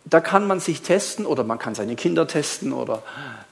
[0.09, 3.03] Da kann man sich testen oder man kann seine Kinder testen oder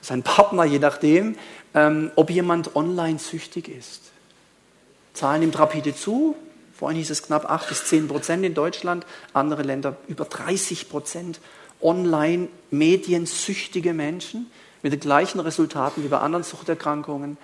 [0.01, 1.35] seinen Partner, je nachdem,
[1.73, 4.11] ähm, ob jemand online süchtig ist.
[5.13, 6.35] Zahlen nimmt rapide zu.
[6.77, 11.39] Vorhin hieß es knapp 8 bis 10 Prozent in Deutschland, andere Länder über 30 Prozent
[11.81, 14.49] online mediensüchtige Menschen
[14.81, 17.37] mit den gleichen Resultaten wie bei anderen Suchterkrankungen.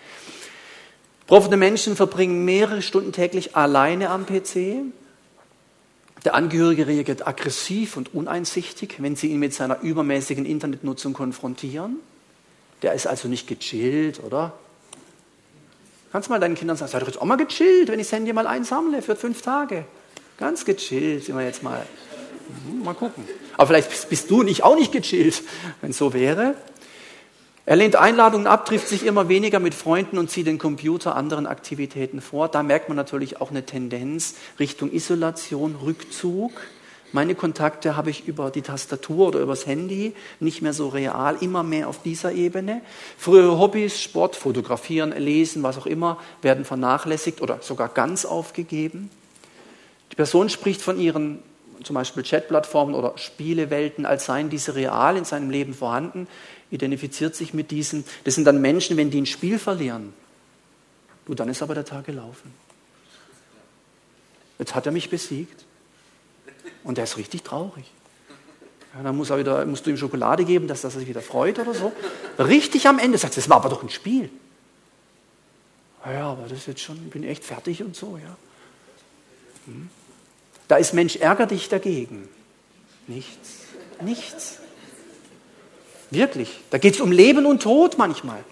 [1.21, 4.83] Betroffene Menschen verbringen mehrere Stunden täglich alleine am PC.
[6.23, 11.97] Der Angehörige reagiert aggressiv und uneinsichtig, wenn Sie ihn mit seiner übermäßigen Internetnutzung konfrontieren.
[12.83, 14.53] Der ist also nicht gechillt, oder?
[16.11, 18.13] Kannst du mal deinen Kindern sagen, seid doch jetzt auch mal gechillt, wenn ich das
[18.13, 19.85] Handy mal einsammle für fünf Tage.
[20.37, 21.85] Ganz gechillt sind wir jetzt mal.
[22.67, 23.23] Mhm, mal gucken.
[23.57, 25.41] Aber vielleicht bist du nicht auch nicht gechillt,
[25.81, 26.55] wenn es so wäre.
[27.65, 31.45] Er lehnt Einladungen ab, trifft sich immer weniger mit Freunden und zieht den Computer anderen
[31.45, 32.47] Aktivitäten vor.
[32.47, 36.51] Da merkt man natürlich auch eine Tendenz Richtung Isolation, Rückzug.
[37.11, 41.61] Meine Kontakte habe ich über die Tastatur oder übers Handy, nicht mehr so real, immer
[41.61, 42.81] mehr auf dieser Ebene.
[43.17, 49.11] Frühere Hobbys, Sport, Fotografieren, Lesen, was auch immer, werden vernachlässigt oder sogar ganz aufgegeben.
[50.11, 51.39] Die Person spricht von ihren
[51.83, 56.27] zum Beispiel Chatplattformen oder Spielewelten, als seien diese real in seinem Leben vorhanden,
[56.71, 58.05] identifiziert sich mit diesen.
[58.23, 60.13] Das sind dann Menschen, wenn die ein Spiel verlieren.
[61.25, 62.53] Du, dann ist aber der Tag gelaufen.
[64.57, 65.65] Jetzt hat er mich besiegt.
[66.83, 67.91] Und der ist richtig traurig.
[68.95, 71.59] Ja, dann muss er wieder, musst du ihm Schokolade geben, dass er sich wieder freut
[71.59, 71.91] oder so.
[72.39, 74.29] Richtig am Ende sagt das war aber doch ein Spiel.
[76.05, 78.35] Ja, aber das ist jetzt schon, ich bin echt fertig und so, ja.
[79.65, 79.89] Hm.
[80.67, 82.27] Da ist Mensch, ärger dich dagegen.
[83.07, 83.59] Nichts.
[84.01, 84.60] Nichts.
[86.11, 86.59] Wirklich.
[86.69, 88.43] Da geht es um Leben und Tod manchmal.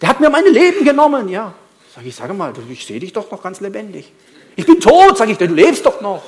[0.00, 1.54] Der hat mir mein Leben genommen, ja.
[1.94, 4.12] Sag ich, sage mal, ich sehe dich doch noch ganz lebendig.
[4.56, 6.22] Ich bin tot, sage ich, du lebst doch noch.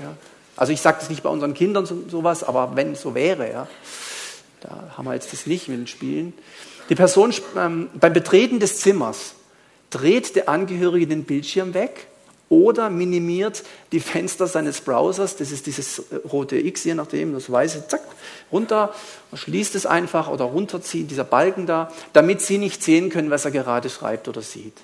[0.00, 0.16] Ja.
[0.56, 3.50] Also ich sage das nicht bei unseren Kindern so, sowas, aber wenn es so wäre,
[3.50, 3.68] ja,
[4.60, 6.34] da haben wir jetzt das nicht mit den Spielen.
[6.88, 9.34] Die Person ähm, beim Betreten des Zimmers
[9.90, 12.08] dreht der Angehörige den Bildschirm weg
[12.50, 17.50] oder minimiert die Fenster seines Browsers, das ist dieses äh, rote X, je nachdem, das
[17.50, 18.02] weiße, zack,
[18.52, 18.92] runter,
[19.32, 23.52] schließt es einfach oder runterziehen, dieser Balken da, damit Sie nicht sehen können, was er
[23.52, 24.76] gerade schreibt oder sieht.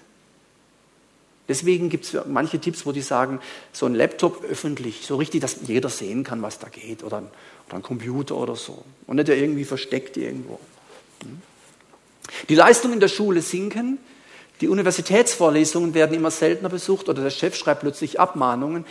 [1.48, 3.40] Deswegen gibt es manche Tipps, wo die sagen,
[3.72, 7.28] so ein Laptop öffentlich, so richtig, dass jeder sehen kann, was da geht, oder ein,
[7.66, 8.84] oder ein Computer oder so.
[9.08, 10.60] Und nicht irgendwie versteckt irgendwo.
[11.22, 11.42] Hm?
[12.48, 13.98] Die Leistungen in der Schule sinken,
[14.60, 18.86] die Universitätsvorlesungen werden immer seltener besucht oder der Chef schreibt plötzlich Abmahnungen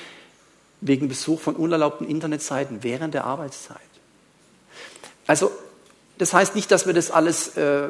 [0.81, 3.79] wegen Besuch von unerlaubten Internetseiten während der Arbeitszeit.
[5.25, 5.51] Also
[6.17, 7.87] das heißt nicht, dass wir das alles äh,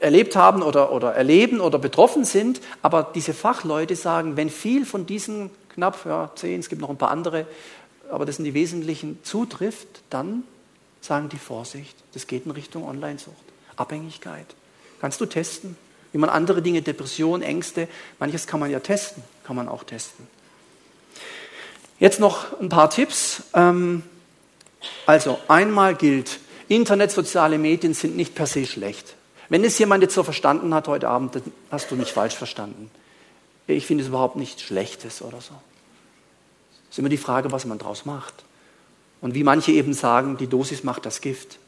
[0.00, 5.06] erlebt haben oder, oder erleben oder betroffen sind, aber diese Fachleute sagen, wenn viel von
[5.06, 7.46] diesen knapp ja, zehn, es gibt noch ein paar andere,
[8.10, 10.42] aber das sind die wesentlichen, zutrifft, dann
[11.00, 13.36] sagen die Vorsicht, das geht in Richtung Online-Sucht,
[13.76, 14.46] Abhängigkeit.
[15.00, 15.76] Kannst du testen?
[16.12, 17.88] Wie man andere Dinge, Depression, Ängste,
[18.18, 20.26] manches kann man ja testen, kann man auch testen.
[21.98, 23.44] Jetzt noch ein paar Tipps.
[23.54, 24.02] Ähm,
[25.06, 29.14] also einmal gilt, Internet, soziale Medien sind nicht per se schlecht.
[29.48, 32.90] Wenn es jemand jetzt so verstanden hat heute Abend, dann hast du mich falsch verstanden.
[33.66, 35.54] Ich finde es überhaupt nichts Schlechtes oder so.
[36.90, 38.34] Es ist immer die Frage, was man daraus macht.
[39.20, 41.58] Und wie manche eben sagen, die Dosis macht das Gift.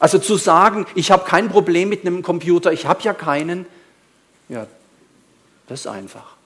[0.00, 3.66] Also zu sagen, ich habe kein Problem mit einem Computer, ich habe ja keinen,
[4.48, 4.66] ja,
[5.68, 6.36] das ist einfach.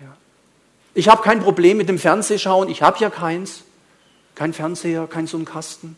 [0.00, 0.16] Ja.
[0.94, 3.64] Ich habe kein Problem mit dem Fernsehschauen, ich habe ja keins.
[4.36, 5.96] Kein Fernseher, kein so ein Kasten.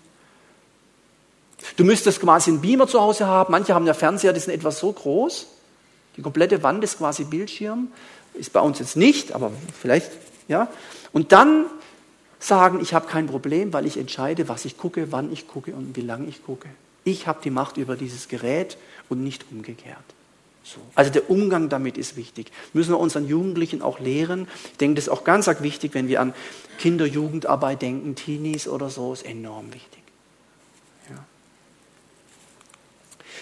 [1.76, 3.52] Du müsstest quasi einen Beamer zu Hause haben.
[3.52, 5.46] Manche haben ja Fernseher, die sind etwas so groß.
[6.16, 7.88] Die komplette Wand ist quasi Bildschirm.
[8.32, 10.10] Ist bei uns jetzt nicht, aber vielleicht,
[10.48, 10.68] ja.
[11.12, 11.66] Und dann
[12.40, 15.94] sagen, ich habe kein Problem, weil ich entscheide, was ich gucke, wann ich gucke und
[15.96, 16.68] wie lange ich gucke.
[17.04, 18.76] Ich habe die Macht über dieses Gerät
[19.08, 19.98] und nicht umgekehrt.
[20.62, 20.80] So.
[20.94, 22.50] Also der Umgang damit ist wichtig.
[22.72, 24.48] Müssen wir unseren Jugendlichen auch lehren.
[24.72, 26.34] Ich denke, das ist auch ganz wichtig, wenn wir an
[26.78, 30.02] Kinder, Jugendarbeit denken, Teenies oder so, ist enorm wichtig.
[31.08, 31.24] Ja.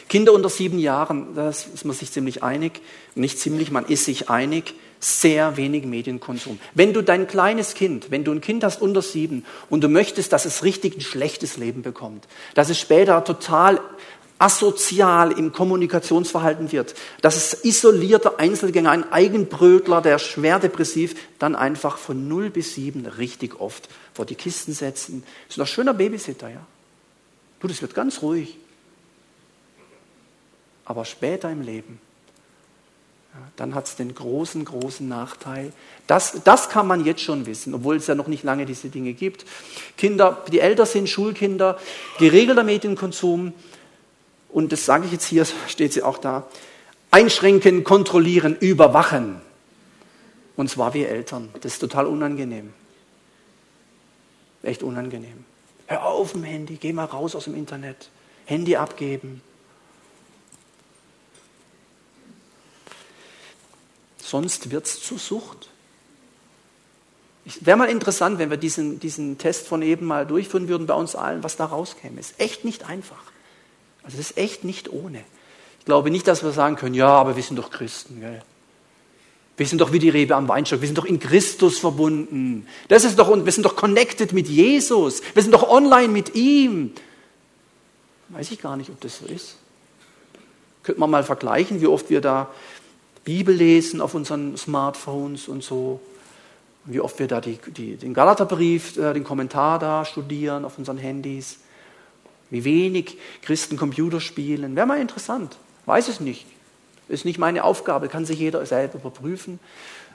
[0.09, 2.81] Kinder unter sieben Jahren, da ist man sich ziemlich einig,
[3.15, 6.59] nicht ziemlich, man ist sich einig, sehr wenig Medienkonsum.
[6.75, 10.33] Wenn du dein kleines Kind, wenn du ein Kind hast unter sieben und du möchtest,
[10.33, 13.81] dass es richtig ein schlechtes Leben bekommt, dass es später total
[14.39, 21.99] asozial im Kommunikationsverhalten wird, dass es isolierter Einzelgänger, ein Eigenbrötler, der schwer depressiv, dann einfach
[21.99, 25.25] von 0 bis 7 richtig oft vor die Kisten setzen.
[25.49, 26.65] Ist ein schöner Babysitter, ja.
[27.61, 28.57] Du, das wird ganz ruhig.
[30.85, 32.01] Aber später im Leben,
[33.57, 35.73] dann hat es den großen, großen Nachteil.
[36.07, 39.13] Das, das kann man jetzt schon wissen, obwohl es ja noch nicht lange diese Dinge
[39.13, 39.45] gibt.
[39.97, 41.79] Kinder, die älter sind, Schulkinder,
[42.19, 43.53] geregelter Medienkonsum,
[44.51, 46.47] und das sage ich jetzt hier, steht sie auch da,
[47.11, 49.41] einschränken, kontrollieren, überwachen.
[50.57, 51.51] Und zwar wir Eltern.
[51.61, 52.73] Das ist total unangenehm.
[54.63, 55.45] Echt unangenehm.
[55.87, 58.11] Hör auf dem Handy, geh mal raus aus dem Internet.
[58.45, 59.41] Handy abgeben.
[64.29, 65.71] Sonst wird es zur Sucht.
[67.61, 71.17] Wäre mal interessant, wenn wir diesen, diesen Test von eben mal durchführen würden bei uns
[71.17, 72.21] allen, was da rauskäme.
[72.21, 73.23] Ist echt nicht einfach.
[74.03, 75.25] Also das ist echt nicht ohne.
[75.79, 78.21] Ich glaube nicht, dass wir sagen können, ja, aber wir sind doch Christen.
[78.21, 78.43] Gell?
[79.57, 80.83] Wir sind doch wie die Rebe am Weinstock.
[80.83, 82.69] Wir sind doch in Christus verbunden.
[82.89, 85.23] Das ist doch, wir sind doch connected mit Jesus.
[85.33, 86.93] Wir sind doch online mit ihm.
[88.29, 89.57] Weiß ich gar nicht, ob das so ist.
[90.83, 92.51] Könnte man mal vergleichen, wie oft wir da
[93.29, 96.01] Bibel lesen auf unseren Smartphones und so.
[96.87, 100.97] Wie oft wir da die, die, den Galaterbrief, äh, den Kommentar da studieren auf unseren
[100.97, 101.59] Handys.
[102.49, 104.75] Wie wenig Christen Computer spielen.
[104.75, 105.59] Wäre mal interessant.
[105.85, 106.47] Weiß es nicht.
[107.09, 109.61] Ist nicht meine Aufgabe, kann sich jeder selber überprüfen.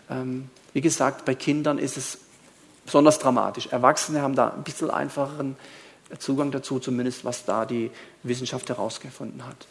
[0.09, 2.17] Ähm, wie gesagt, bei Kindern ist es
[2.83, 3.67] besonders dramatisch.
[3.67, 5.55] Erwachsene haben da ein bisschen einfacheren
[6.17, 7.91] Zugang dazu, zumindest was da die
[8.23, 9.67] Wissenschaft herausgefunden hat.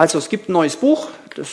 [0.00, 1.50] Also es gibt ein neues Buch, das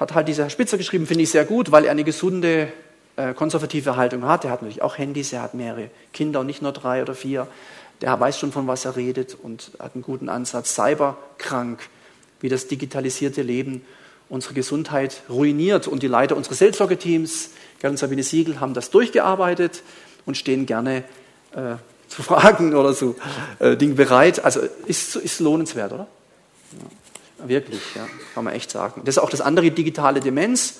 [0.00, 2.72] hat halt dieser Herr Spitzer geschrieben, finde ich sehr gut, weil er eine gesunde
[3.16, 4.46] äh, konservative Haltung hat.
[4.46, 7.46] Er hat natürlich auch Handys, er hat mehrere Kinder und nicht nur drei oder vier
[8.00, 10.74] der weiß schon, von was er redet und hat einen guten Ansatz.
[10.74, 11.80] Cyberkrank,
[12.40, 13.84] wie das digitalisierte Leben
[14.30, 15.86] unsere Gesundheit ruiniert.
[15.86, 19.82] Und die Leiter unseres Seelsorgeteams, Gerd und Sabine Siegel, haben das durchgearbeitet
[20.24, 21.04] und stehen gerne
[21.52, 21.76] äh,
[22.08, 23.14] zu Fragen oder so
[23.58, 24.42] äh, Dinge bereit.
[24.44, 26.06] Also ist, ist lohnenswert, oder?
[26.72, 27.03] Ja,
[27.48, 29.02] wirklich, ja, kann man echt sagen.
[29.04, 30.76] Das ist auch das andere, digitale Demenz.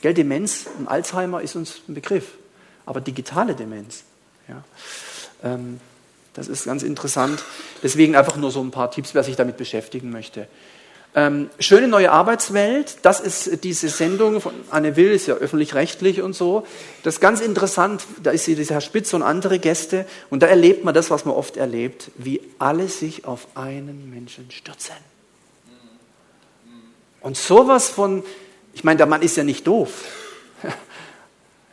[0.00, 2.26] Gell, Demenz und Alzheimer ist uns ein Begriff,
[2.86, 4.04] aber digitale Demenz.
[4.48, 4.64] Ja.
[5.42, 5.80] Ähm,
[6.34, 7.42] das ist ganz interessant.
[7.82, 10.46] Deswegen einfach nur so ein paar Tipps, wer sich damit beschäftigen möchte.
[11.12, 16.34] Ähm, schöne neue Arbeitswelt, das ist diese Sendung von Anne Will, ist ja öffentlich-rechtlich und
[16.34, 16.64] so.
[17.02, 20.84] Das ist ganz interessant, da ist dieser Herr Spitz und andere Gäste und da erlebt
[20.84, 24.94] man das, was man oft erlebt, wie alle sich auf einen Menschen stürzen.
[27.20, 28.22] Und sowas von,
[28.72, 30.04] ich meine, der Mann ist ja nicht doof.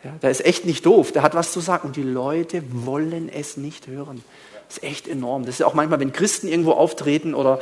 [0.03, 3.29] Ja, der ist echt nicht doof, der hat was zu sagen und die Leute wollen
[3.29, 4.23] es nicht hören.
[4.67, 5.43] Das ist echt enorm.
[5.45, 7.59] Das ist auch manchmal, wenn Christen irgendwo auftreten oder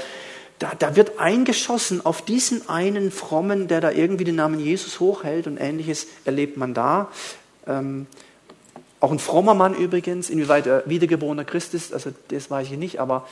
[0.59, 5.47] da, da wird eingeschossen auf diesen einen Frommen, der da irgendwie den Namen Jesus hochhält
[5.47, 7.09] und ähnliches erlebt man da.
[7.67, 8.05] Ähm,
[8.99, 12.99] auch ein frommer Mann übrigens, inwieweit er wiedergeborener Christ ist, also das weiß ich nicht,
[12.99, 13.27] aber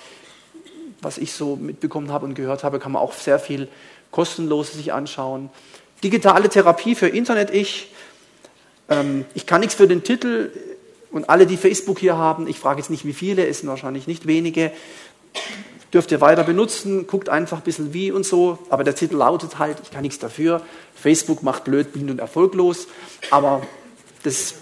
[1.01, 3.67] was ich so mitbekommen habe und gehört habe, kann man auch sehr viel
[4.13, 5.49] kostenlos sich anschauen.
[6.03, 7.91] Digitale Therapie für Internet-Ich.
[8.87, 10.51] Ähm, ich kann nichts für den Titel,
[11.13, 14.07] und alle, die Facebook hier haben, ich frage jetzt nicht wie viele, es sind wahrscheinlich
[14.07, 14.71] nicht wenige,
[15.93, 19.59] dürft ihr weiter benutzen, guckt einfach ein bisschen wie und so, aber der Titel lautet
[19.59, 20.63] halt, ich kann nichts dafür,
[20.95, 22.87] Facebook macht blöd, blind und erfolglos,
[23.29, 23.61] aber
[24.23, 24.55] das,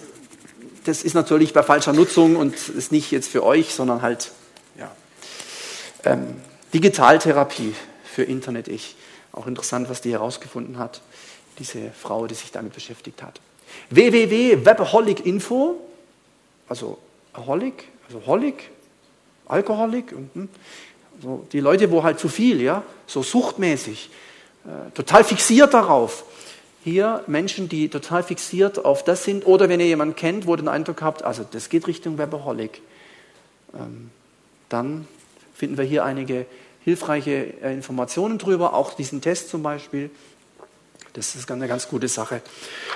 [0.84, 4.30] das ist natürlich bei falscher Nutzung und ist nicht jetzt für euch, sondern halt,
[4.78, 4.90] ja.
[6.04, 6.36] Ähm,
[6.74, 7.74] Digitaltherapie
[8.04, 8.96] für Internet-Ich.
[9.32, 11.00] Auch interessant, was die herausgefunden hat,
[11.58, 13.40] diese Frau, die sich damit beschäftigt hat.
[13.90, 15.76] www.webaholic.info,
[16.68, 16.98] also
[17.32, 18.70] Aholic, also Holic,
[19.46, 20.48] Alkoholik, und, hm,
[21.22, 24.10] so die Leute, wo halt zu viel, ja, so suchtmäßig,
[24.64, 26.24] äh, total fixiert darauf.
[26.84, 30.58] Hier Menschen, die total fixiert auf das sind, oder wenn ihr jemanden kennt, wo ihr
[30.58, 32.82] den Eindruck habt, also das geht Richtung Webaholic,
[33.74, 34.10] ähm,
[34.68, 35.06] dann
[35.54, 36.46] finden wir hier einige
[36.84, 40.10] hilfreiche äh, Informationen drüber, auch diesen Test zum Beispiel.
[41.14, 42.40] Das ist eine ganz gute Sache.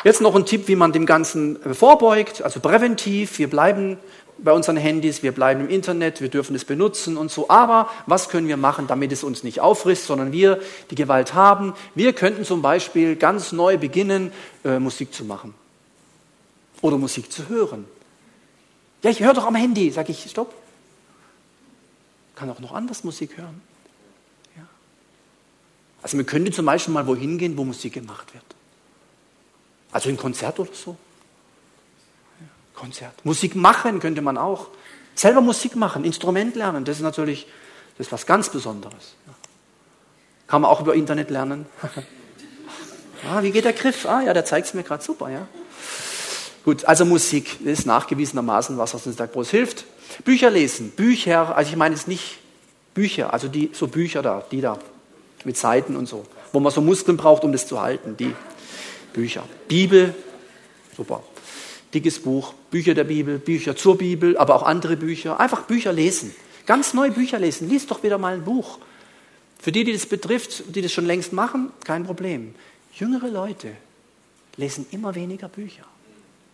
[0.03, 3.39] Jetzt noch ein Tipp, wie man dem Ganzen äh, vorbeugt, also präventiv.
[3.39, 3.99] Wir bleiben
[4.39, 7.49] bei unseren Handys, wir bleiben im Internet, wir dürfen es benutzen und so.
[7.49, 10.61] Aber was können wir machen, damit es uns nicht auffrisst, sondern wir
[10.91, 11.75] die Gewalt haben?
[11.95, 14.33] Wir könnten zum Beispiel ganz neu beginnen,
[14.65, 15.55] äh, Musik zu machen
[16.81, 17.87] oder Musik zu hören.
[19.03, 20.55] Ja, ich höre doch am Handy, sage ich, stopp.
[22.35, 23.63] Kann auch noch anders Musik hören.
[26.07, 28.45] Also man könnte zum Beispiel mal wohin gehen, wo Musik gemacht wird.
[29.91, 30.97] Also ein Konzert oder so.
[32.75, 33.25] Konzert.
[33.25, 34.69] Musik machen könnte man auch.
[35.17, 37.49] Selber Musik machen, Instrument lernen, das ist natürlich
[37.99, 39.17] das ist was ganz Besonderes.
[40.47, 41.67] Kann man auch über Internet lernen.
[43.29, 44.07] ah, wie geht der Griff?
[44.07, 45.49] Ah ja, der zeigt es mir gerade super, ja.
[46.65, 49.87] Gut, also Musik ist nachgewiesenermaßen was, was uns da groß hilft.
[50.23, 52.39] Bücher lesen, Bücher, also ich meine jetzt nicht
[52.95, 54.79] Bücher, also die so Bücher da, die da,
[55.47, 58.35] mit Seiten und so, wo man so Muskeln braucht, um das zu halten, die
[59.13, 59.45] Bücher.
[59.69, 60.15] Bibel,
[60.95, 61.23] super.
[61.95, 65.41] Dickes Buch, Bücher der Bibel, Bücher zur Bibel, aber auch andere Bücher.
[65.41, 66.35] Einfach Bücher lesen.
[66.67, 67.71] Ganz neue Bücher lesen.
[67.71, 68.79] Lies doch wieder mal ein Buch.
[69.59, 72.55] Für die, die das betrifft, die das schon längst machen, kein Problem.
[72.93, 73.73] Jüngere Leute
[74.57, 75.85] lesen immer weniger Bücher.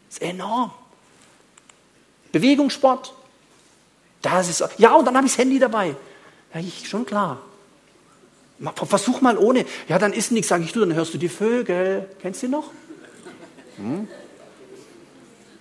[0.09, 0.71] Das ist enorm.
[2.31, 3.15] Bewegung, Sport.
[4.21, 5.97] Das ist, ja, und dann habe ich das Handy dabei.
[6.55, 7.41] Ja, ich, schon klar.
[8.85, 9.67] Versuch mal ohne.
[9.89, 12.09] Ja, dann ist nichts, sage ich du, dann hörst du die Vögel.
[12.21, 12.71] Kennst du die noch?
[13.77, 14.09] Hm?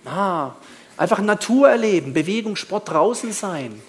[0.04, 0.52] Ah,
[0.96, 3.82] einfach Natur erleben, Bewegung, Sport, draußen sein.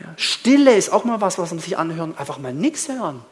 [0.00, 2.16] Ja, Stille ist auch mal was, was man sich anhören.
[2.16, 3.22] Einfach mal nichts hören.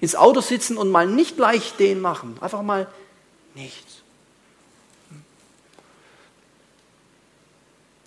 [0.00, 2.36] Ins Auto sitzen und mal nicht gleich den machen.
[2.40, 2.88] Einfach mal
[3.54, 4.02] nichts.
[5.10, 5.22] Hm?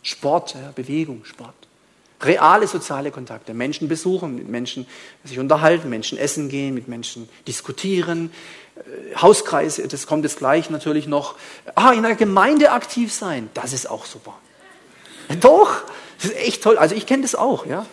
[0.03, 1.58] Sport, ja, Bewegung, Sport.
[2.21, 4.85] Reale soziale Kontakte, Menschen besuchen, mit Menschen
[5.23, 8.31] sich unterhalten, Menschen essen gehen, mit Menschen diskutieren,
[8.75, 11.35] äh, Hauskreise, das kommt jetzt gleich natürlich noch.
[11.75, 14.35] Ah, in einer Gemeinde aktiv sein, das ist auch super.
[15.39, 15.83] Doch,
[16.21, 16.77] das ist echt toll.
[16.77, 17.85] Also ich kenne das auch, ja.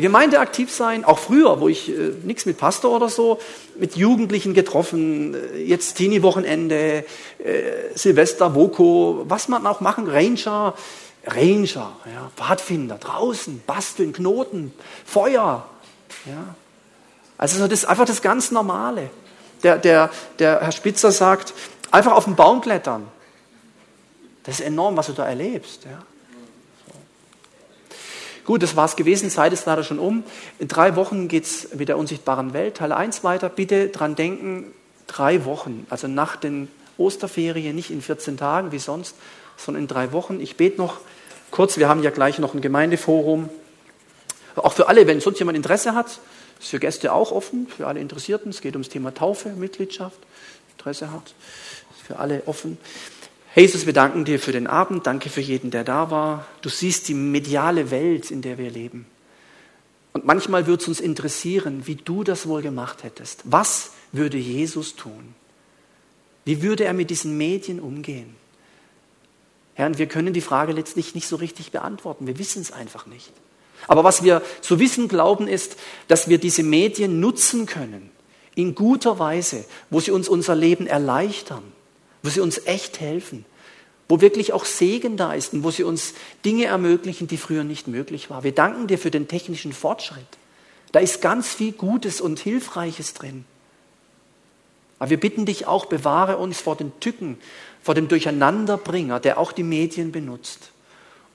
[0.00, 3.40] Gemeinde aktiv sein, auch früher, wo ich äh, nichts mit Pastor oder so,
[3.78, 7.04] mit Jugendlichen getroffen, äh, jetzt Teenie-Wochenende,
[7.38, 7.62] äh,
[7.94, 10.74] Silvester, Voko, was man auch machen, Ranger,
[11.26, 14.72] Ranger, ja, Pfadfinder, draußen, basteln, Knoten,
[15.04, 15.68] Feuer.
[16.26, 16.54] Ja.
[17.36, 19.10] Also das ist einfach das ganz Normale.
[19.62, 21.52] Der, der, der Herr Spitzer sagt,
[21.90, 23.06] einfach auf den Baum klettern.
[24.44, 25.84] Das ist enorm, was du da erlebst.
[25.84, 26.02] Ja.
[28.44, 30.24] Gut, das war es gewesen, Zeit ist leider schon um.
[30.58, 33.50] In drei Wochen geht es mit der unsichtbaren Welt, Teil 1 weiter.
[33.50, 34.72] Bitte dran denken,
[35.06, 39.16] drei Wochen, also nach den Osterferien, nicht in 14 Tagen wie sonst,
[39.58, 40.40] sondern in drei Wochen.
[40.40, 41.00] Ich bete noch
[41.50, 43.50] kurz, wir haben ja gleich noch ein Gemeindeforum.
[44.56, 46.20] Auch für alle, wenn sonst jemand Interesse hat,
[46.58, 48.50] ist für Gäste auch offen, für alle Interessierten.
[48.50, 50.18] Es geht ums Thema Taufe, Mitgliedschaft,
[50.76, 51.34] Interesse hat,
[51.96, 52.78] ist für alle offen.
[53.54, 56.46] Jesus, wir danken dir für den Abend, danke für jeden, der da war.
[56.62, 59.06] Du siehst die mediale Welt, in der wir leben.
[60.12, 63.42] Und manchmal würde es uns interessieren, wie du das wohl gemacht hättest.
[63.44, 65.34] Was würde Jesus tun?
[66.44, 68.34] Wie würde er mit diesen Medien umgehen?
[69.78, 72.26] Herr, wir können die Frage letztlich nicht so richtig beantworten.
[72.26, 73.30] Wir wissen es einfach nicht.
[73.86, 75.76] Aber was wir zu wissen glauben, ist,
[76.08, 78.10] dass wir diese Medien nutzen können,
[78.56, 81.62] in guter Weise, wo sie uns unser Leben erleichtern,
[82.24, 83.44] wo sie uns echt helfen,
[84.08, 86.14] wo wirklich auch Segen da ist und wo sie uns
[86.44, 88.42] Dinge ermöglichen, die früher nicht möglich waren.
[88.42, 90.26] Wir danken dir für den technischen Fortschritt.
[90.90, 93.44] Da ist ganz viel Gutes und Hilfreiches drin.
[94.98, 97.38] Aber wir bitten dich auch, bewahre uns vor den Tücken
[97.82, 100.72] vor dem Durcheinanderbringer, der auch die Medien benutzt,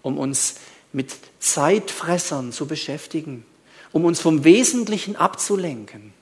[0.01, 0.55] um uns
[0.91, 3.45] mit Zeitfressern zu beschäftigen,
[3.91, 6.13] um uns vom Wesentlichen abzulenken,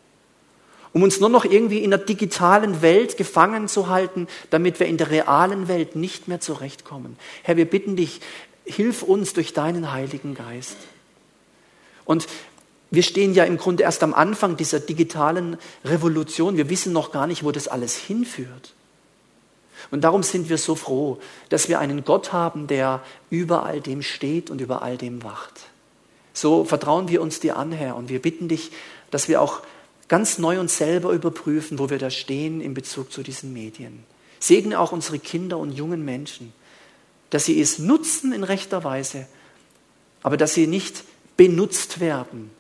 [0.94, 4.98] um uns nur noch irgendwie in der digitalen Welt gefangen zu halten, damit wir in
[4.98, 7.18] der realen Welt nicht mehr zurechtkommen.
[7.44, 8.22] Herr, wir bitten dich,
[8.64, 10.78] hilf uns durch deinen Heiligen Geist.
[12.06, 12.28] Und
[12.92, 16.58] wir stehen ja im Grunde erst am Anfang dieser digitalen Revolution.
[16.58, 18.74] Wir wissen noch gar nicht, wo das alles hinführt.
[19.92, 21.18] Und darum sind wir so froh,
[21.48, 25.62] dass wir einen Gott haben, der über all dem steht und über all dem wacht.
[26.34, 28.72] So vertrauen wir uns dir an, Herr, und wir bitten dich,
[29.10, 29.62] dass wir auch
[30.10, 34.04] ganz neu uns selber überprüfen, wo wir da stehen in Bezug zu diesen Medien.
[34.40, 36.52] Segne auch unsere Kinder und jungen Menschen,
[37.30, 39.28] dass sie es nutzen in rechter Weise,
[40.24, 41.06] aber dass sie nicht
[41.38, 42.52] benutzt werden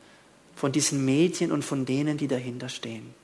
[0.62, 3.16] von diesen Medien und von denen, die dahinter stehen.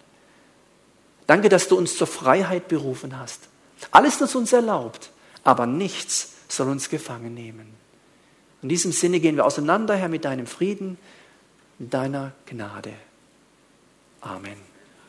[1.27, 3.41] Danke, dass du uns zur Freiheit berufen hast.
[3.91, 5.11] Alles ist uns erlaubt,
[5.43, 7.75] aber nichts soll uns gefangen nehmen.
[8.63, 10.97] In diesem Sinne gehen wir auseinander, Herr, mit deinem Frieden,
[11.77, 12.93] mit deiner Gnade.
[14.21, 14.57] Amen.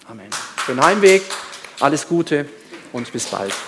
[0.06, 0.28] Amen.
[0.68, 1.22] Den Heimweg,
[1.80, 2.46] alles Gute
[2.92, 3.54] und bis bald.